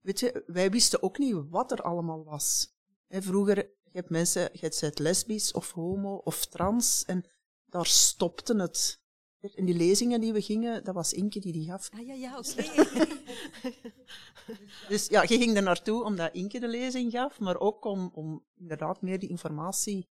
weet 0.01 0.19
je, 0.19 0.43
wij 0.47 0.71
wisten 0.71 1.03
ook 1.03 1.17
niet 1.17 1.35
wat 1.49 1.71
er 1.71 1.81
allemaal 1.81 2.23
was. 2.23 2.73
vroeger 3.07 3.55
Je 3.91 3.97
hebt 3.97 4.09
mensen, 4.09 4.49
je 4.53 4.75
bent 4.79 4.99
lesbisch 4.99 5.51
of 5.51 5.71
homo 5.71 6.15
of 6.15 6.45
trans 6.45 7.05
en 7.05 7.25
daar 7.69 7.85
stopte 7.85 8.55
het. 8.55 9.01
In 9.39 9.65
die 9.65 9.75
lezingen 9.75 10.21
die 10.21 10.33
we 10.33 10.41
gingen, 10.41 10.83
dat 10.83 10.95
was 10.95 11.13
Inke 11.13 11.39
die 11.39 11.53
die 11.53 11.65
gaf. 11.65 11.89
Ah 11.93 12.05
ja, 12.05 12.13
ja, 12.13 12.37
oké. 12.37 12.63
Dus 14.87 15.07
ja, 15.07 15.21
je 15.21 15.37
ging 15.37 15.55
er 15.55 15.63
naartoe 15.63 16.03
omdat 16.03 16.33
Inke 16.33 16.59
de 16.59 16.67
lezing 16.67 17.11
gaf, 17.11 17.39
maar 17.39 17.59
ook 17.59 17.85
om, 17.85 18.09
om 18.13 18.45
inderdaad 18.55 19.01
meer 19.01 19.19
die 19.19 19.29
informatie 19.29 20.09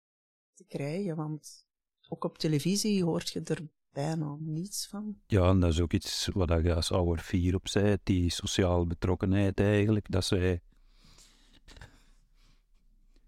te 0.55 0.65
krijgen. 0.65 1.17
Want 1.17 1.67
ook 2.09 2.25
op 2.25 2.39
televisie 2.39 3.05
hoort 3.05 3.29
je 3.29 3.41
er 3.43 3.69
bijna 3.93 4.37
niets 4.39 4.87
van. 4.87 5.21
Ja, 5.27 5.49
en 5.49 5.61
dat 5.61 5.71
is 5.71 5.81
ook 5.81 5.93
iets 5.93 6.29
wat 6.33 6.49
je 6.49 6.75
als 6.75 6.93
ouder 6.93 7.25
vier 7.25 7.55
op 7.55 7.69
zei, 7.69 7.97
die 8.03 8.31
sociale 8.31 8.87
betrokkenheid 8.87 9.61
eigenlijk, 9.61 10.11
dat 10.11 10.25
zij... 10.25 10.63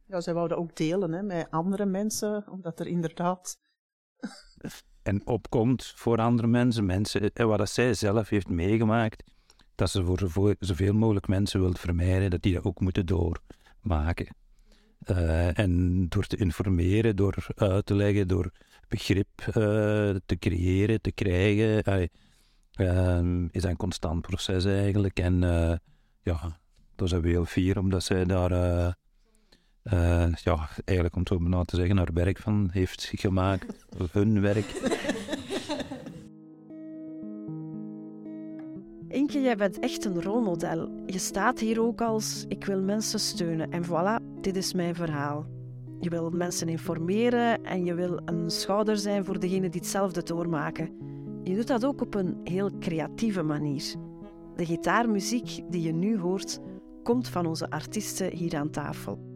Ja, 0.06 0.20
zij 0.20 0.34
wouden 0.34 0.56
ook 0.56 0.76
delen 0.76 1.12
hè, 1.12 1.22
met 1.22 1.50
andere 1.50 1.86
mensen, 1.86 2.48
omdat 2.50 2.80
er 2.80 2.86
inderdaad... 2.86 3.58
en 5.02 5.26
opkomt 5.26 5.92
voor 5.96 6.18
andere 6.18 6.48
mensen, 6.48 6.86
mensen, 6.86 7.32
en 7.32 7.48
wat 7.48 7.58
dat 7.58 7.70
zij 7.70 7.94
zelf 7.94 8.28
heeft 8.28 8.48
meegemaakt, 8.48 9.22
dat 9.74 9.90
ze 9.90 10.04
voor 10.04 10.56
zoveel, 10.60 10.94
mogelijk 10.94 11.28
mensen 11.28 11.60
wil 11.60 11.72
vermijden, 11.74 12.30
dat 12.30 12.42
die 12.42 12.54
dat 12.54 12.64
ook 12.64 12.80
moeten 12.80 13.06
doormaken. 13.06 14.34
Uh, 15.10 15.58
en 15.58 16.06
door 16.08 16.26
te 16.26 16.36
informeren, 16.36 17.16
door 17.16 17.46
uit 17.54 17.86
te 17.86 17.94
leggen, 17.94 18.28
door 18.28 18.50
begrip 18.88 19.28
uh, 19.46 19.54
te 20.26 20.36
creëren, 20.38 21.00
te 21.00 21.12
krijgen, 21.12 22.08
uh, 22.80 23.48
is 23.50 23.62
een 23.62 23.76
constant 23.76 24.20
proces 24.20 24.64
eigenlijk. 24.64 25.18
En 25.18 25.40
ja, 26.22 26.58
daar 26.96 27.08
zijn 27.08 27.20
we 27.20 27.28
heel 27.28 27.44
fier 27.44 27.78
omdat 27.78 28.02
zij 28.02 28.24
daar, 28.24 28.50
ja, 29.82 30.68
eigenlijk 30.84 31.14
om 31.14 31.20
het 31.20 31.28
zo 31.28 31.38
maar 31.38 31.64
te 31.64 31.76
zeggen, 31.76 31.96
haar 31.96 32.12
werk 32.12 32.38
van 32.38 32.68
heeft 32.72 33.12
gemaakt, 33.14 33.86
hun 34.12 34.40
werk. 34.40 34.98
Inke, 39.08 39.40
jij 39.40 39.56
bent 39.56 39.78
echt 39.78 40.04
een 40.04 40.22
rolmodel. 40.22 41.02
Je 41.06 41.18
staat 41.18 41.58
hier 41.58 41.80
ook 41.80 42.00
als 42.00 42.44
ik 42.48 42.64
wil 42.64 42.82
mensen 42.82 43.20
steunen 43.20 43.70
en 43.70 43.84
voilà, 43.84 44.40
dit 44.40 44.56
is 44.56 44.72
mijn 44.72 44.94
verhaal. 44.94 45.46
Je 46.00 46.10
wil 46.10 46.30
mensen 46.30 46.68
informeren 46.68 47.64
en 47.64 47.84
je 47.84 47.94
wil 47.94 48.20
een 48.24 48.50
schouder 48.50 48.96
zijn 48.96 49.24
voor 49.24 49.40
degenen 49.40 49.70
die 49.70 49.80
hetzelfde 49.80 50.22
doormaken. 50.22 50.90
Je 51.42 51.54
doet 51.54 51.66
dat 51.66 51.84
ook 51.84 52.00
op 52.00 52.14
een 52.14 52.40
heel 52.44 52.78
creatieve 52.78 53.42
manier. 53.42 53.94
De 54.56 54.66
gitaarmuziek 54.66 55.60
die 55.70 55.82
je 55.82 55.92
nu 55.92 56.18
hoort, 56.18 56.60
komt 57.02 57.28
van 57.28 57.46
onze 57.46 57.70
artiesten 57.70 58.36
hier 58.36 58.56
aan 58.56 58.70
tafel. 58.70 59.29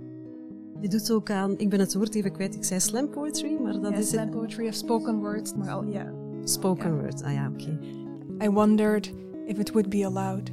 Je 0.80 0.88
doet 0.88 1.10
ook 1.10 1.30
aan, 1.30 1.58
ik 1.58 1.68
ben 1.68 1.80
het 1.80 1.94
woord 1.94 2.14
even 2.14 2.32
kwijt, 2.32 2.54
ik 2.54 2.64
zei 2.64 2.80
slam 2.80 3.08
poetry, 3.08 3.58
maar 3.62 3.72
dat 3.72 3.82
yeah, 3.82 3.98
is... 3.98 4.08
slam 4.08 4.30
poetry 4.30 4.68
of 4.68 4.74
spoken 4.74 5.18
word, 5.18 5.56
maar 5.56 5.70
al, 5.70 5.84
ja. 5.84 6.12
Spoken 6.44 6.90
yeah. 6.90 7.00
word, 7.00 7.22
ah 7.22 7.32
ja, 7.32 7.48
oké. 7.48 7.62
Okay. 7.62 8.46
I 8.46 8.50
wondered 8.50 9.12
if 9.46 9.58
it 9.58 9.70
would 9.70 9.88
be 9.88 10.04
allowed. 10.04 10.50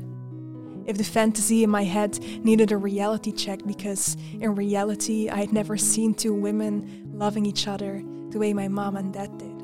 if 0.86 0.98
the 0.98 1.04
fantasy 1.04 1.63
in 1.63 1.70
my 1.70 1.84
head 1.84 2.20
needed 2.44 2.72
a 2.72 2.78
reality 2.78 3.32
check 3.32 3.60
because 3.66 4.18
in 4.40 4.56
reality 4.56 5.30
I 5.30 5.38
had 5.38 5.54
never 5.54 5.78
seen 5.78 6.13
two 6.13 6.34
women 6.34 7.12
loving 7.13 7.46
each 7.46 7.68
other 7.68 8.04
the 8.32 8.40
way 8.40 8.54
my 8.54 8.68
mom 8.68 8.96
and 8.96 9.13
dad 9.13 9.38
did. 9.38 9.62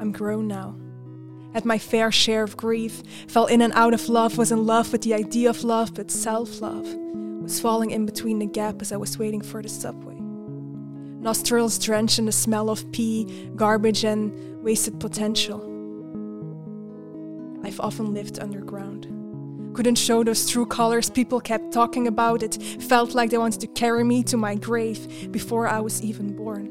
I'm 0.00 0.12
grown 0.12 0.46
now. 0.46 0.76
Had 1.54 1.64
my 1.64 1.78
fair 1.78 2.12
share 2.12 2.44
of 2.44 2.56
grief, 2.56 3.02
fell 3.26 3.46
in 3.46 3.62
and 3.62 3.72
out 3.72 3.94
of 3.94 4.08
love, 4.08 4.38
was 4.38 4.52
in 4.52 4.66
love 4.66 4.92
with 4.92 5.02
the 5.02 5.14
idea 5.14 5.50
of 5.50 5.64
love, 5.64 5.94
but 5.94 6.10
self 6.10 6.60
love 6.60 6.86
was 7.48 7.60
falling 7.60 7.92
in 7.92 8.04
between 8.04 8.38
the 8.38 8.46
gap 8.46 8.82
as 8.82 8.92
I 8.92 8.98
was 8.98 9.18
waiting 9.18 9.40
for 9.40 9.62
the 9.62 9.70
subway. 9.70 10.16
Nostrils 10.16 11.78
drenched 11.78 12.18
in 12.18 12.26
the 12.26 12.32
smell 12.32 12.68
of 12.68 12.92
pee, 12.92 13.24
garbage, 13.56 14.04
and 14.04 14.62
wasted 14.62 15.00
potential. 15.00 15.62
I've 17.64 17.80
often 17.80 18.12
lived 18.12 18.38
underground 18.38 19.06
couldn't 19.74 19.94
show 19.94 20.24
those 20.24 20.50
true 20.50 20.66
colors 20.66 21.08
people 21.08 21.40
kept 21.40 21.72
talking 21.72 22.08
about. 22.08 22.42
It 22.42 22.60
felt 22.80 23.14
like 23.14 23.30
they 23.30 23.38
wanted 23.38 23.60
to 23.60 23.68
carry 23.68 24.02
me 24.02 24.24
to 24.24 24.36
my 24.36 24.56
grave 24.56 25.30
before 25.30 25.68
I 25.68 25.78
was 25.78 26.02
even 26.02 26.34
born. 26.34 26.66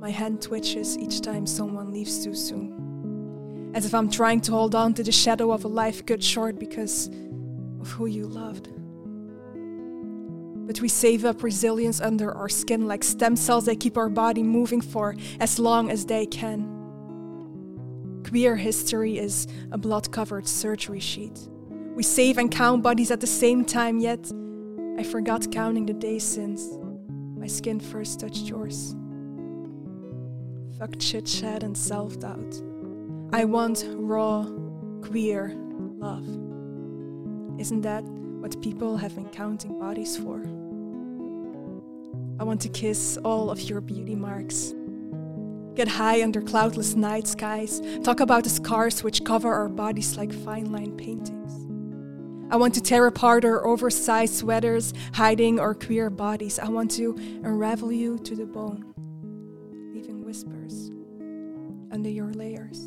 My 0.00 0.08
hand 0.10 0.40
twitches 0.40 0.96
each 0.96 1.20
time 1.20 1.46
someone 1.46 1.92
leaves 1.92 2.24
too 2.24 2.34
soon, 2.34 3.72
as 3.74 3.84
if 3.84 3.94
I'm 3.94 4.08
trying 4.08 4.40
to 4.42 4.52
hold 4.52 4.74
on 4.74 4.94
to 4.94 5.02
the 5.02 5.12
shadow 5.12 5.52
of 5.52 5.66
a 5.66 5.68
life 5.68 6.06
cut 6.06 6.22
short 6.22 6.58
because 6.58 7.10
of 7.80 7.90
who 7.90 8.06
you 8.06 8.26
loved. 8.26 8.68
But 10.66 10.80
we 10.80 10.88
save 10.88 11.24
up 11.24 11.42
resilience 11.42 12.00
under 12.00 12.32
our 12.32 12.48
skin 12.48 12.86
like 12.86 13.02
stem 13.02 13.34
cells 13.34 13.64
that 13.66 13.80
keep 13.80 13.96
our 13.96 14.08
body 14.08 14.42
moving 14.42 14.80
for 14.80 15.16
as 15.40 15.58
long 15.58 15.90
as 15.90 16.06
they 16.06 16.26
can. 16.26 16.78
Queer 18.28 18.56
history 18.56 19.18
is 19.18 19.48
a 19.72 19.78
blood 19.78 20.12
covered 20.12 20.46
surgery 20.46 21.00
sheet. 21.00 21.48
We 21.96 22.04
save 22.04 22.38
and 22.38 22.50
count 22.50 22.82
bodies 22.82 23.10
at 23.10 23.20
the 23.20 23.26
same 23.26 23.64
time, 23.64 23.98
yet 23.98 24.30
I 24.96 25.02
forgot 25.02 25.50
counting 25.50 25.86
the 25.86 25.92
days 25.92 26.22
since 26.22 26.68
my 27.36 27.46
skin 27.46 27.80
first 27.80 28.20
touched 28.20 28.44
yours. 28.44 28.94
Fuck 30.78 30.98
chit 30.98 31.26
chat 31.26 31.62
and 31.62 31.76
self 31.76 32.20
doubt. 32.20 32.62
I 33.32 33.44
want 33.44 33.84
raw, 33.88 34.46
queer 35.02 35.54
love. 35.98 36.49
Isn't 37.60 37.82
that 37.82 38.02
what 38.04 38.60
people 38.62 38.96
have 38.96 39.14
been 39.14 39.28
counting 39.28 39.78
bodies 39.78 40.16
for? 40.16 40.40
I 42.40 42.44
want 42.44 42.62
to 42.62 42.70
kiss 42.70 43.18
all 43.22 43.50
of 43.50 43.60
your 43.60 43.82
beauty 43.82 44.14
marks 44.14 44.74
get 45.74 45.86
high 45.86 46.22
under 46.22 46.42
cloudless 46.42 46.94
night 46.94 47.26
skies, 47.26 47.80
talk 48.02 48.20
about 48.20 48.44
the 48.44 48.50
scars 48.50 49.04
which 49.04 49.24
cover 49.24 49.52
our 49.52 49.68
bodies 49.68 50.16
like 50.16 50.32
fine 50.32 50.72
line 50.72 50.96
paintings. 50.96 51.52
I 52.52 52.56
want 52.56 52.74
to 52.74 52.80
tear 52.80 53.06
apart 53.06 53.44
our 53.44 53.64
oversized 53.66 54.34
sweaters, 54.34 54.92
hiding 55.14 55.60
our 55.60 55.74
queer 55.74 56.10
bodies. 56.10 56.58
I 56.58 56.68
want 56.68 56.90
to 56.92 57.14
unravel 57.44 57.92
you 57.92 58.18
to 58.18 58.34
the 58.34 58.46
bone, 58.46 58.92
leaving 59.94 60.24
whispers 60.24 60.90
under 61.92 62.10
your 62.10 62.32
layers. 62.32 62.80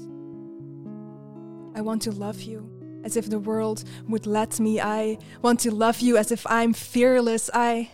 I 1.75 1.81
want 1.81 2.01
to 2.03 2.11
love 2.11 2.41
you 2.41 2.82
as 3.03 3.15
if 3.15 3.27
the 3.27 3.41
world 3.41 3.83
would 4.07 4.25
let 4.25 4.59
me. 4.59 4.79
I 4.79 5.17
want 5.41 5.61
to 5.61 5.71
love 5.71 5.99
you 5.99 6.17
as 6.17 6.31
if 6.31 6.45
I'm 6.45 6.73
fearless. 6.73 7.49
I 7.53 7.89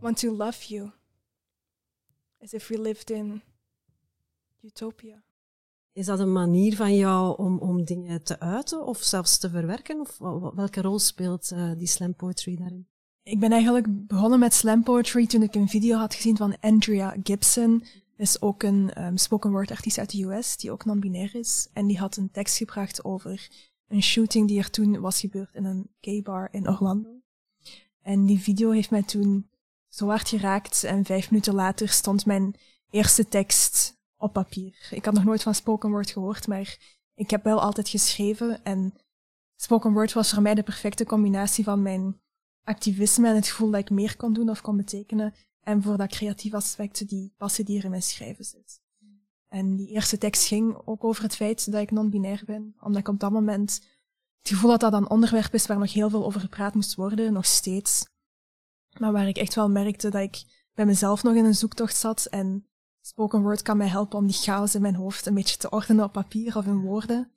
want 0.00 0.18
to 0.18 0.36
love 0.36 0.62
you 0.68 0.92
as 2.40 2.52
if 2.52 2.68
we 2.68 2.78
lived 2.78 3.10
in 3.10 3.42
utopia. 4.60 5.22
Is 5.92 6.06
dat 6.06 6.18
een 6.18 6.32
manier 6.32 6.76
van 6.76 6.96
jou 6.96 7.38
om, 7.38 7.58
om 7.58 7.84
dingen 7.84 8.22
te 8.22 8.40
uiten 8.40 8.86
of 8.86 9.02
zelfs 9.02 9.38
te 9.38 9.50
verwerken? 9.50 10.00
Of 10.00 10.18
welke 10.54 10.80
rol 10.80 10.98
speelt 10.98 11.50
uh, 11.54 11.72
die 11.76 11.86
slam 11.86 12.14
poetry 12.14 12.56
daarin? 12.56 12.86
Ik 13.22 13.40
ben 13.40 13.52
eigenlijk 13.52 14.06
begonnen 14.06 14.38
met 14.38 14.54
slam 14.54 14.82
poetry 14.82 15.26
toen 15.26 15.42
ik 15.42 15.54
een 15.54 15.68
video 15.68 15.98
had 15.98 16.14
gezien 16.14 16.36
van 16.36 16.56
Andrea 16.60 17.16
Gibson. 17.22 17.84
is 18.16 18.40
ook 18.42 18.62
een 18.62 19.04
um, 19.04 19.16
spoken 19.16 19.50
word 19.50 19.70
artiest 19.70 19.98
uit 19.98 20.10
de 20.10 20.22
US, 20.22 20.56
die 20.56 20.70
ook 20.70 20.84
non-binair 20.84 21.34
is. 21.34 21.68
En 21.72 21.86
die 21.86 21.98
had 21.98 22.16
een 22.16 22.30
tekst 22.30 22.56
gebracht 22.56 23.04
over 23.04 23.48
een 23.88 24.02
shooting 24.02 24.48
die 24.48 24.58
er 24.58 24.70
toen 24.70 25.00
was 25.00 25.20
gebeurd 25.20 25.54
in 25.54 25.64
een 25.64 25.90
gay 26.00 26.22
bar 26.22 26.48
in 26.50 26.68
Orlando. 26.68 27.22
En 28.02 28.26
die 28.26 28.40
video 28.40 28.70
heeft 28.70 28.90
mij 28.90 29.02
toen 29.02 29.50
zo 29.88 30.06
hard 30.06 30.28
geraakt 30.28 30.84
en 30.84 31.04
vijf 31.04 31.30
minuten 31.30 31.54
later 31.54 31.88
stond 31.88 32.26
mijn 32.26 32.54
eerste 32.90 33.28
tekst 33.28 33.96
op 34.16 34.32
papier. 34.32 34.88
Ik 34.90 35.04
had 35.04 35.14
nog 35.14 35.24
nooit 35.24 35.42
van 35.42 35.54
spoken 35.54 35.90
word 35.90 36.10
gehoord, 36.10 36.46
maar 36.46 36.78
ik 37.14 37.30
heb 37.30 37.44
wel 37.44 37.60
altijd 37.60 37.88
geschreven. 37.88 38.64
En 38.64 38.94
spoken 39.56 39.92
word 39.92 40.12
was 40.12 40.32
voor 40.32 40.42
mij 40.42 40.54
de 40.54 40.62
perfecte 40.62 41.04
combinatie 41.04 41.64
van 41.64 41.82
mijn 41.82 42.20
activisme 42.62 43.28
en 43.28 43.34
het 43.34 43.48
gevoel 43.48 43.70
dat 43.70 43.80
ik 43.80 43.90
meer 43.90 44.16
kon 44.16 44.32
doen 44.32 44.50
of 44.50 44.60
kon 44.60 44.76
betekenen. 44.76 45.34
En 45.60 45.82
voor 45.82 45.96
dat 45.96 46.10
creatieve 46.10 46.56
aspect, 46.56 47.08
die 47.08 47.34
passie 47.36 47.64
die 47.64 47.78
er 47.78 47.84
in 47.84 47.90
mijn 47.90 48.02
schrijven 48.02 48.44
zit. 48.44 48.80
En 49.48 49.76
die 49.76 49.88
eerste 49.88 50.18
tekst 50.18 50.46
ging 50.46 50.80
ook 50.84 51.04
over 51.04 51.22
het 51.22 51.36
feit 51.36 51.72
dat 51.72 51.80
ik 51.80 51.90
non-binair 51.90 52.42
ben. 52.46 52.74
Omdat 52.80 53.00
ik 53.00 53.08
op 53.08 53.20
dat 53.20 53.30
moment 53.30 53.70
het 54.38 54.48
gevoel 54.48 54.70
had 54.70 54.80
dat 54.80 54.92
dat 54.92 55.00
een 55.00 55.10
onderwerp 55.10 55.54
is 55.54 55.66
waar 55.66 55.78
nog 55.78 55.92
heel 55.92 56.10
veel 56.10 56.24
over 56.24 56.40
gepraat 56.40 56.74
moest 56.74 56.94
worden, 56.94 57.32
nog 57.32 57.46
steeds. 57.46 58.06
Maar 58.98 59.12
waar 59.12 59.28
ik 59.28 59.36
echt 59.36 59.54
wel 59.54 59.70
merkte 59.70 60.10
dat 60.10 60.22
ik 60.22 60.66
bij 60.74 60.86
mezelf 60.86 61.22
nog 61.22 61.34
in 61.34 61.44
een 61.44 61.54
zoektocht 61.54 61.96
zat 61.96 62.26
en 62.26 62.66
spoken 63.00 63.42
word 63.42 63.62
kan 63.62 63.76
mij 63.76 63.88
helpen 63.88 64.18
om 64.18 64.26
die 64.26 64.36
chaos 64.36 64.74
in 64.74 64.82
mijn 64.82 64.94
hoofd 64.94 65.26
een 65.26 65.34
beetje 65.34 65.56
te 65.56 65.70
ordenen 65.70 66.04
op 66.04 66.12
papier 66.12 66.56
of 66.56 66.66
in 66.66 66.80
woorden. 66.80 67.30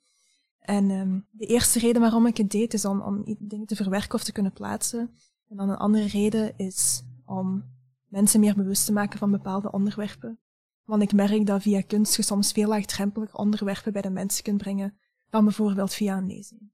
En 0.58 0.90
um, 0.90 1.26
de 1.30 1.46
eerste 1.46 1.78
reden 1.78 2.00
waarom 2.00 2.26
ik 2.26 2.36
het 2.36 2.50
deed 2.50 2.74
is 2.74 2.84
om, 2.84 3.00
om 3.00 3.36
dingen 3.38 3.66
te 3.66 3.76
verwerken 3.76 4.14
of 4.14 4.24
te 4.24 4.32
kunnen 4.32 4.52
plaatsen. 4.52 5.10
En 5.48 5.56
dan 5.56 5.68
een 5.68 5.76
andere 5.76 6.06
reden 6.06 6.58
is 6.58 7.02
om 7.24 7.64
mensen 8.08 8.40
meer 8.40 8.54
bewust 8.54 8.86
te 8.86 8.92
maken 8.92 9.18
van 9.18 9.30
bepaalde 9.30 9.72
onderwerpen. 9.72 10.38
Want 10.84 11.02
ik 11.02 11.12
merk 11.12 11.46
dat 11.46 11.62
via 11.62 11.82
kunst 11.82 12.16
je 12.16 12.22
soms 12.22 12.52
veel 12.52 12.68
laagdrempeliger 12.68 13.38
onderwerpen 13.38 13.92
bij 13.92 14.02
de 14.02 14.10
mensen 14.10 14.42
kunt 14.42 14.58
brengen 14.58 14.98
dan 15.30 15.44
bijvoorbeeld 15.44 15.94
via 15.94 16.16
een 16.16 16.26
lezing. 16.26 16.70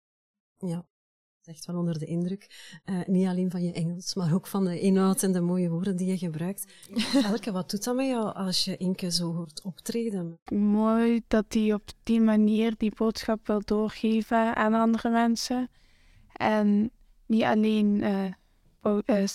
Ja. 0.59 0.87
echt 1.45 1.67
wel 1.67 1.77
onder 1.77 1.99
de 1.99 2.07
indruk. 2.07 2.73
Uh, 2.85 3.07
niet 3.07 3.27
alleen 3.27 3.51
van 3.51 3.63
je 3.63 3.73
Engels, 3.73 4.15
maar 4.15 4.35
ook 4.35 4.47
van 4.47 4.65
de 4.65 4.81
inhoud 4.81 5.23
en 5.23 5.33
de 5.33 5.41
mooie 5.41 5.71
woorden 5.71 5.97
die 5.97 6.07
je 6.07 6.19
gebruikt. 6.19 6.73
Elke, 7.31 7.53
wat 7.53 7.71
doet 7.71 7.85
dat 7.85 7.97
met 7.97 8.07
jou 8.07 8.35
als 8.35 8.65
je 8.65 8.77
Inke 8.77 9.11
zo 9.11 9.35
hoort 9.35 9.63
optreden? 9.63 10.39
Mooi 10.53 11.23
dat 11.29 11.45
hij 11.49 11.73
op 11.73 11.83
die 12.03 12.21
manier 12.21 12.75
die 12.77 12.93
boodschap 12.97 13.47
wil 13.47 13.61
doorgeven 13.65 14.57
aan 14.57 14.75
andere 14.75 15.11
mensen. 15.11 15.71
En 16.33 16.91
niet 17.27 17.43
alleen 17.43 18.03
uh, 18.03 18.25
uh, 19.07 19.27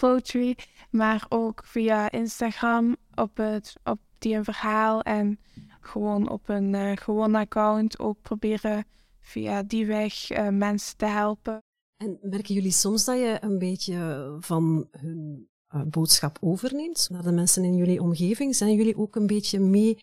poetry, 0.00 0.56
maar 0.90 1.26
ook 1.28 1.62
via 1.64 2.10
Instagram 2.10 2.96
op, 3.14 3.36
het, 3.36 3.74
op 3.84 3.98
die 4.18 4.34
een 4.34 4.44
verhaal 4.44 5.02
en 5.02 5.38
gewoon 5.80 6.28
op 6.28 6.48
een 6.48 6.74
uh, 6.74 6.96
gewoon 6.96 7.34
account 7.34 7.98
ook 7.98 8.22
proberen 8.22 8.84
via 9.20 9.62
die 9.62 9.86
weg 9.86 10.30
uh, 10.30 10.48
mensen 10.48 10.96
te 10.96 11.06
helpen. 11.06 11.62
En 11.96 12.18
merken 12.22 12.54
jullie 12.54 12.72
soms 12.72 13.04
dat 13.04 13.18
je 13.18 13.38
een 13.40 13.58
beetje 13.58 14.36
van 14.40 14.88
hun 14.90 15.48
uh, 15.74 15.82
boodschap 15.82 16.38
overneemt 16.40 17.08
naar 17.10 17.22
de 17.22 17.32
mensen 17.32 17.64
in 17.64 17.74
jullie 17.74 18.00
omgeving? 18.00 18.56
Zijn 18.56 18.74
jullie 18.74 18.96
ook 18.96 19.16
een 19.16 19.26
beetje 19.26 19.60
mee 19.60 19.98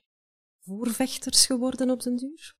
voorvechters 0.60 1.46
geworden 1.46 1.89
op 1.89 2.01
den 2.01 2.16
duur? 2.16 2.54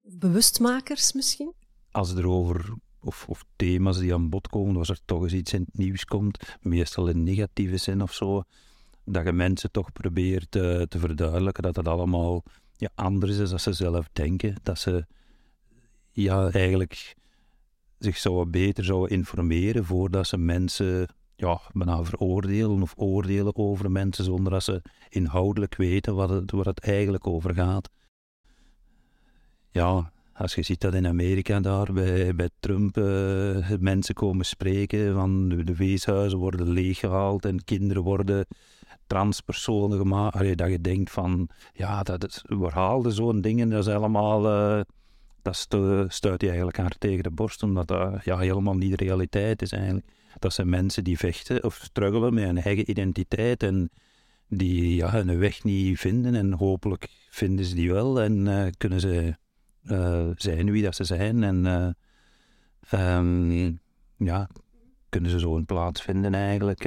Bewustmakers 0.00 1.12
misschien? 1.12 1.54
Als 1.90 2.14
er 2.14 2.28
over 2.28 2.74
of, 3.02 3.26
of, 3.28 3.44
thema's 3.56 3.98
die 3.98 4.14
aan 4.14 4.28
bod 4.28 4.48
komen, 4.48 4.76
als 4.76 4.88
er 4.88 5.00
toch 5.04 5.22
eens 5.22 5.32
iets 5.32 5.52
in 5.52 5.60
het 5.60 5.78
nieuws 5.78 6.04
komt, 6.04 6.56
meestal 6.60 7.08
in 7.08 7.22
negatieve 7.22 7.76
zin 7.76 8.02
of 8.02 8.12
zo, 8.12 8.42
dat 9.04 9.24
je 9.24 9.32
mensen 9.32 9.70
toch 9.70 9.92
probeert 9.92 10.56
uh, 10.56 10.82
te 10.82 10.98
verduidelijken 10.98 11.62
dat 11.62 11.76
het 11.76 11.88
allemaal 11.88 12.42
ja, 12.76 12.90
anders 12.94 13.38
is 13.38 13.50
dan 13.50 13.60
ze 13.60 13.72
zelf 13.72 14.08
denken. 14.12 14.54
Dat 14.62 14.78
ze 14.78 15.06
ja, 16.10 16.50
eigenlijk 16.50 17.16
zich 17.98 18.16
zouden 18.16 18.50
beter 18.50 18.84
zouden 18.84 19.16
informeren 19.16 19.84
voordat 19.84 20.26
ze 20.26 20.36
mensen 20.36 21.08
ja, 21.36 21.60
bijna 21.72 22.04
veroordelen 22.04 22.82
of 22.82 22.92
oordelen 22.96 23.56
over 23.56 23.90
mensen 23.90 24.24
zonder 24.24 24.52
dat 24.52 24.62
ze 24.62 24.82
inhoudelijk 25.08 25.76
weten 25.76 26.14
wat 26.14 26.28
het, 26.28 26.50
waar 26.50 26.64
het 26.64 26.80
eigenlijk 26.80 27.26
over 27.26 27.54
gaat. 27.54 27.90
Ja, 29.70 30.12
als 30.40 30.54
je 30.54 30.62
ziet 30.62 30.80
dat 30.80 30.94
in 30.94 31.06
Amerika 31.06 31.60
daar 31.60 31.92
bij, 31.92 32.34
bij 32.34 32.48
Trump 32.60 32.96
uh, 32.96 33.68
mensen 33.78 34.14
komen 34.14 34.46
spreken 34.46 35.14
van 35.14 35.48
de, 35.48 35.74
weeshuizen 35.76 36.38
worden 36.38 36.68
leeggehaald 36.68 37.44
en 37.44 37.64
kinderen 37.64 38.02
worden 38.02 38.46
transpersonen 39.06 39.98
gemaakt. 39.98 40.34
Allee, 40.34 40.56
dat 40.56 40.70
je 40.70 40.80
denkt 40.80 41.10
van, 41.10 41.48
ja, 41.72 42.02
dat 42.02 42.26
is, 42.26 42.44
we 42.46 42.68
haalden 42.68 43.12
zo'n 43.12 43.40
dingen, 43.40 43.70
dat 43.70 43.86
is 43.86 43.94
allemaal, 43.94 44.44
uh, 44.44 44.80
dat 45.42 45.56
stuit 46.08 46.40
je 46.40 46.46
eigenlijk 46.46 46.76
haar 46.76 46.94
tegen 46.98 47.22
de 47.22 47.30
borst, 47.30 47.62
omdat 47.62 47.88
dat 47.88 48.24
ja, 48.24 48.38
helemaal 48.38 48.76
niet 48.76 48.98
de 48.98 49.04
realiteit 49.04 49.62
is 49.62 49.72
eigenlijk. 49.72 50.06
Dat 50.38 50.52
zijn 50.52 50.68
mensen 50.68 51.04
die 51.04 51.18
vechten 51.18 51.64
of 51.64 51.80
struggelen 51.82 52.34
met 52.34 52.44
hun 52.44 52.62
eigen 52.62 52.90
identiteit 52.90 53.62
en 53.62 53.90
die 54.48 54.94
ja, 54.94 55.10
hun 55.10 55.38
weg 55.38 55.64
niet 55.64 55.98
vinden 55.98 56.34
en 56.34 56.52
hopelijk 56.52 57.08
vinden 57.30 57.64
ze 57.64 57.74
die 57.74 57.92
wel 57.92 58.20
en 58.20 58.46
uh, 58.46 58.66
kunnen 58.76 59.00
ze 59.00 59.34
uh, 59.84 60.30
zijn 60.34 60.70
wie 60.70 60.82
dat 60.82 60.94
ze 60.94 61.04
zijn 61.04 61.42
en 61.42 61.96
um, 62.92 63.80
ja, 64.16 64.50
kunnen 65.08 65.30
ze 65.30 65.38
zo 65.38 65.56
een 65.56 65.64
plaats 65.64 66.02
vinden 66.02 66.34
eigenlijk 66.34 66.82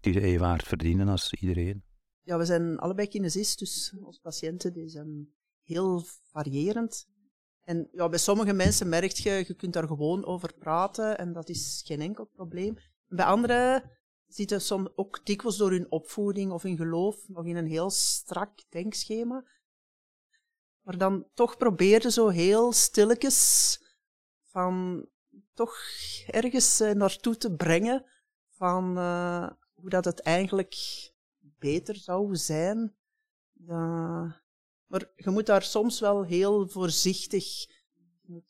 die 0.00 0.12
ze 0.12 0.20
even 0.20 0.46
hard 0.46 0.62
verdienen 0.62 1.08
als 1.08 1.32
iedereen. 1.32 1.82
Ja, 2.22 2.38
we 2.38 2.44
zijn 2.44 2.78
allebei 2.78 3.08
kinesist, 3.08 3.58
dus 3.58 3.94
onze 4.02 4.20
patiënten 4.20 4.72
die 4.72 4.88
zijn 4.88 5.28
heel 5.62 6.04
variërend. 6.30 7.08
En 7.62 7.88
ja, 7.92 8.08
bij 8.08 8.18
sommige 8.18 8.52
mensen 8.52 8.88
merk 8.88 9.10
je, 9.10 9.30
je 9.30 9.54
kunt 9.54 9.72
daar 9.72 9.86
gewoon 9.86 10.24
over 10.24 10.54
praten 10.58 11.18
en 11.18 11.32
dat 11.32 11.48
is 11.48 11.82
geen 11.84 12.00
enkel 12.00 12.24
probleem. 12.24 12.76
Bij 13.08 13.24
anderen 13.24 13.90
zitten 14.26 14.60
soms 14.60 14.88
ook 14.94 15.20
dikwijls 15.24 15.56
door 15.56 15.70
hun 15.70 15.90
opvoeding 15.90 16.50
of 16.52 16.62
hun 16.62 16.76
geloof 16.76 17.28
nog 17.28 17.46
in 17.46 17.56
een 17.56 17.66
heel 17.66 17.90
strak 17.90 18.50
denkschema. 18.68 19.44
Maar 20.86 20.98
dan 20.98 21.26
toch 21.34 21.56
probeerden 21.56 22.12
zo 22.12 22.28
heel 22.28 22.72
stilletjes 22.72 23.80
van 24.42 25.06
toch 25.54 25.76
ergens 26.26 26.80
uh, 26.80 26.90
naartoe 26.90 27.36
te 27.36 27.54
brengen 27.54 28.04
van 28.48 28.98
uh, 28.98 29.50
hoe 29.74 29.90
dat 29.90 30.04
het 30.04 30.20
eigenlijk 30.20 30.74
beter 31.58 31.96
zou 31.96 32.36
zijn. 32.36 32.94
Maar 34.86 35.12
je 35.16 35.30
moet 35.30 35.46
daar 35.46 35.62
soms 35.62 36.00
wel 36.00 36.24
heel 36.24 36.68
voorzichtig. 36.68 37.66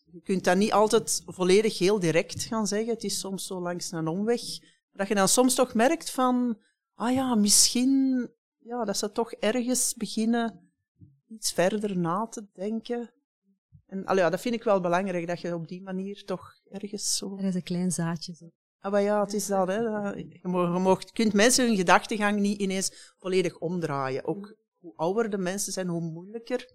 Je 0.04 0.20
kunt 0.22 0.44
dat 0.44 0.56
niet 0.56 0.72
altijd 0.72 1.22
volledig 1.26 1.78
heel 1.78 1.98
direct 1.98 2.42
gaan 2.42 2.66
zeggen. 2.66 2.94
Het 2.94 3.04
is 3.04 3.18
soms 3.18 3.46
zo 3.46 3.60
langs 3.60 3.92
een 3.92 4.08
omweg. 4.08 4.42
Dat 4.92 5.08
je 5.08 5.14
dan 5.14 5.28
soms 5.28 5.54
toch 5.54 5.74
merkt 5.74 6.10
van, 6.10 6.58
ah 6.94 7.14
ja, 7.14 7.34
misschien 7.34 8.30
ja, 8.58 8.84
dat 8.84 8.96
ze 8.96 9.12
toch 9.12 9.32
ergens 9.32 9.94
beginnen 9.94 10.65
iets 11.28 11.52
verder 11.52 11.98
na 11.98 12.26
te 12.26 12.46
denken. 12.52 13.10
En 13.86 14.04
al 14.06 14.16
ja, 14.16 14.30
dat 14.30 14.40
vind 14.40 14.54
ik 14.54 14.62
wel 14.62 14.80
belangrijk, 14.80 15.26
dat 15.26 15.40
je 15.40 15.54
op 15.54 15.68
die 15.68 15.82
manier 15.82 16.24
toch 16.24 16.60
ergens 16.70 17.16
zo... 17.16 17.36
Er 17.36 17.44
is 17.44 17.54
een 17.54 17.62
klein 17.62 17.90
zaadje. 17.90 18.34
Zo. 18.34 18.50
Ah, 18.78 18.92
maar 18.92 19.02
ja, 19.02 19.20
het 19.20 19.32
is 19.32 19.46
dat. 19.46 19.68
Hè. 19.68 19.78
Je, 19.78 20.40
je 20.42 21.10
kunt 21.12 21.32
mensen 21.32 21.66
hun 21.66 21.76
gedachtegang 21.76 22.40
niet 22.40 22.60
ineens 22.60 23.14
volledig 23.18 23.58
omdraaien. 23.58 24.24
Ook 24.24 24.56
hoe 24.78 24.92
ouder 24.96 25.30
de 25.30 25.38
mensen 25.38 25.72
zijn, 25.72 25.88
hoe 25.88 26.00
moeilijker 26.00 26.72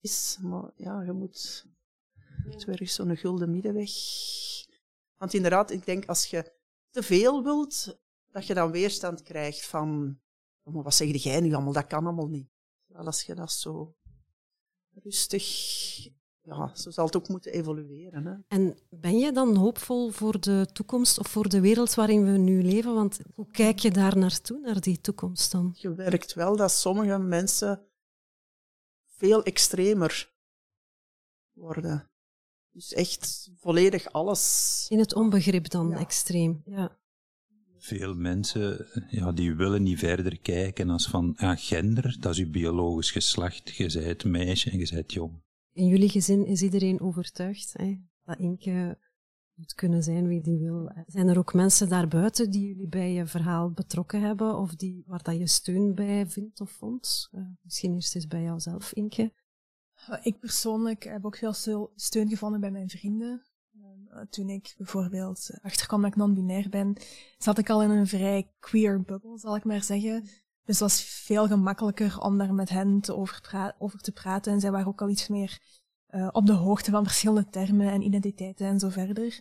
is. 0.00 0.38
Maar 0.42 0.70
ja, 0.74 1.02
je 1.02 1.12
moet 1.12 1.66
ergens 2.66 2.94
zo'n 2.94 3.16
gulden 3.16 3.50
middenweg. 3.50 3.90
Want 5.16 5.34
inderdaad, 5.34 5.70
ik 5.70 5.86
denk 5.86 6.06
als 6.06 6.26
je 6.26 6.52
te 6.90 7.02
veel 7.02 7.42
wilt, 7.42 7.98
dat 8.30 8.46
je 8.46 8.54
dan 8.54 8.70
weerstand 8.70 9.22
krijgt 9.22 9.66
van, 9.66 10.18
oh, 10.62 10.74
maar 10.74 10.82
wat 10.82 10.94
zeg 10.94 11.22
jij 11.22 11.40
nu 11.40 11.54
allemaal, 11.54 11.72
dat 11.72 11.86
kan 11.86 12.06
allemaal 12.06 12.28
niet. 12.28 12.48
Als 13.06 13.22
je 13.22 13.34
dat 13.34 13.52
zo 13.52 13.94
rustig 14.94 15.44
ja, 16.48 16.74
zo 16.74 16.90
zal 16.90 17.04
het 17.04 17.16
ook 17.16 17.28
moeten 17.28 17.52
evolueren. 17.52 18.26
Hè. 18.26 18.34
En 18.48 18.78
ben 18.90 19.18
je 19.18 19.32
dan 19.32 19.56
hoopvol 19.56 20.10
voor 20.10 20.40
de 20.40 20.68
toekomst 20.72 21.18
of 21.18 21.28
voor 21.28 21.48
de 21.48 21.60
wereld 21.60 21.94
waarin 21.94 22.24
we 22.32 22.38
nu 22.38 22.62
leven? 22.62 22.94
Want 22.94 23.18
hoe 23.34 23.50
kijk 23.50 23.78
je 23.78 23.90
daar 23.90 24.18
naartoe, 24.18 24.60
naar 24.60 24.80
die 24.80 25.00
toekomst 25.00 25.52
dan? 25.52 25.74
Je 25.76 25.94
werkt 25.94 26.34
wel 26.34 26.56
dat 26.56 26.72
sommige 26.72 27.18
mensen 27.18 27.86
veel 29.06 29.42
extremer 29.42 30.32
worden. 31.52 32.10
Dus 32.70 32.92
echt 32.92 33.50
volledig 33.56 34.12
alles. 34.12 34.86
In 34.88 34.98
het 34.98 35.14
onbegrip 35.14 35.68
dan, 35.68 35.92
extreem. 35.92 36.62
Ja. 36.64 36.98
Veel 37.78 38.14
mensen 38.14 38.86
ja, 39.08 39.32
die 39.32 39.54
willen 39.54 39.82
niet 39.82 39.98
verder 39.98 40.38
kijken 40.38 40.90
als 40.90 41.08
van 41.08 41.34
ja, 41.38 41.56
gender, 41.56 42.16
dat 42.20 42.32
is 42.32 42.38
je 42.38 42.48
biologisch 42.48 43.10
geslacht. 43.10 43.76
Je 43.76 43.92
bent 43.92 44.24
meisje 44.24 44.70
en 44.70 44.78
je 44.78 44.88
bent 44.92 45.12
jong 45.12 45.40
in 45.78 45.86
jullie 45.86 46.08
gezin 46.08 46.46
is 46.46 46.62
iedereen 46.62 47.00
overtuigd 47.00 47.72
hè, 47.76 47.98
dat 48.24 48.38
Inke 48.38 48.98
moet 49.54 49.74
kunnen 49.74 50.02
zijn 50.02 50.26
wie 50.26 50.42
die 50.42 50.58
wil. 50.58 50.92
Zijn 51.06 51.28
er 51.28 51.38
ook 51.38 51.54
mensen 51.54 51.88
daarbuiten 51.88 52.50
die 52.50 52.66
jullie 52.66 52.88
bij 52.88 53.12
je 53.12 53.26
verhaal 53.26 53.70
betrokken 53.70 54.20
hebben 54.20 54.56
of 54.56 54.74
die, 54.74 55.02
waar 55.06 55.22
dat 55.22 55.38
je 55.38 55.46
steun 55.46 55.94
bij 55.94 56.26
vindt 56.26 56.60
of 56.60 56.70
vond? 56.70 57.28
Uh, 57.32 57.42
misschien 57.62 57.94
eerst 57.94 58.14
eens 58.14 58.26
bij 58.26 58.42
jouzelf, 58.42 58.92
Inke. 58.92 59.32
Ik 60.22 60.38
persoonlijk 60.38 61.04
heb 61.04 61.24
ook 61.24 61.36
veel 61.36 61.92
steun 61.94 62.28
gevonden 62.28 62.60
bij 62.60 62.70
mijn 62.70 62.88
vrienden. 62.88 63.42
Uh, 64.12 64.20
toen 64.30 64.48
ik 64.48 64.74
bijvoorbeeld 64.76 65.50
achterkwam 65.62 66.02
dat 66.02 66.10
ik 66.10 66.16
non-binair 66.16 66.68
ben, 66.68 66.96
zat 67.38 67.58
ik 67.58 67.70
al 67.70 67.82
in 67.82 67.90
een 67.90 68.06
vrij 68.06 68.50
queer 68.58 69.02
bubbel, 69.02 69.38
zal 69.38 69.56
ik 69.56 69.64
maar 69.64 69.82
zeggen. 69.82 70.20
Dus 70.22 70.78
het 70.78 70.78
was 70.78 71.02
veel 71.02 71.46
gemakkelijker 71.46 72.20
om 72.20 72.38
daar 72.38 72.54
met 72.54 72.68
hen 72.68 73.00
te 73.00 73.16
over, 73.16 73.74
over, 73.78 74.00
te 74.00 74.12
praten. 74.12 74.52
En 74.52 74.60
zij 74.60 74.70
waren 74.70 74.86
ook 74.86 75.02
al 75.02 75.08
iets 75.08 75.28
meer 75.28 75.60
uh, 76.10 76.28
op 76.32 76.46
de 76.46 76.52
hoogte 76.52 76.90
van 76.90 77.04
verschillende 77.04 77.48
termen 77.48 77.90
en 77.90 78.02
identiteiten 78.02 78.66
en 78.66 78.78
zo 78.78 78.88
verder. 78.88 79.40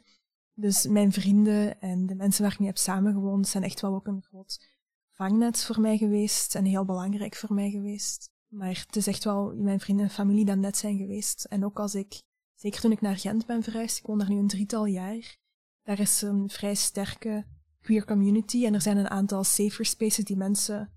Dus 0.53 0.87
mijn 0.87 1.11
vrienden 1.11 1.81
en 1.81 2.05
de 2.05 2.15
mensen 2.15 2.43
waar 2.43 2.51
ik 2.51 2.59
mee 2.59 2.67
heb 2.67 2.77
samengewoond 2.77 3.47
zijn 3.47 3.63
echt 3.63 3.81
wel 3.81 3.95
ook 3.95 4.07
een 4.07 4.23
groot 4.23 4.67
vangnet 5.11 5.63
voor 5.63 5.81
mij 5.81 5.97
geweest 5.97 6.55
en 6.55 6.65
heel 6.65 6.85
belangrijk 6.85 7.35
voor 7.35 7.53
mij 7.53 7.69
geweest. 7.69 8.31
Maar 8.47 8.83
het 8.87 8.95
is 8.95 9.07
echt 9.07 9.23
wel 9.23 9.53
mijn 9.55 9.79
vrienden 9.79 10.05
en 10.05 10.11
familie 10.11 10.45
dat 10.45 10.57
net 10.57 10.77
zijn 10.77 10.97
geweest. 10.97 11.43
En 11.43 11.65
ook 11.65 11.79
als 11.79 11.95
ik, 11.95 12.21
zeker 12.57 12.81
toen 12.81 12.91
ik 12.91 13.01
naar 13.01 13.17
Gent 13.17 13.45
ben 13.45 13.63
verhuisd, 13.63 13.97
ik 13.97 14.05
woon 14.05 14.17
daar 14.17 14.29
nu 14.29 14.37
een 14.37 14.47
drietal 14.47 14.85
jaar, 14.85 15.37
daar 15.83 15.99
is 15.99 16.21
een 16.21 16.49
vrij 16.49 16.75
sterke 16.75 17.45
queer 17.81 18.05
community 18.05 18.65
en 18.65 18.73
er 18.73 18.81
zijn 18.81 18.97
een 18.97 19.09
aantal 19.09 19.43
safer 19.43 19.85
spaces 19.85 20.25
die 20.25 20.37
mensen 20.37 20.91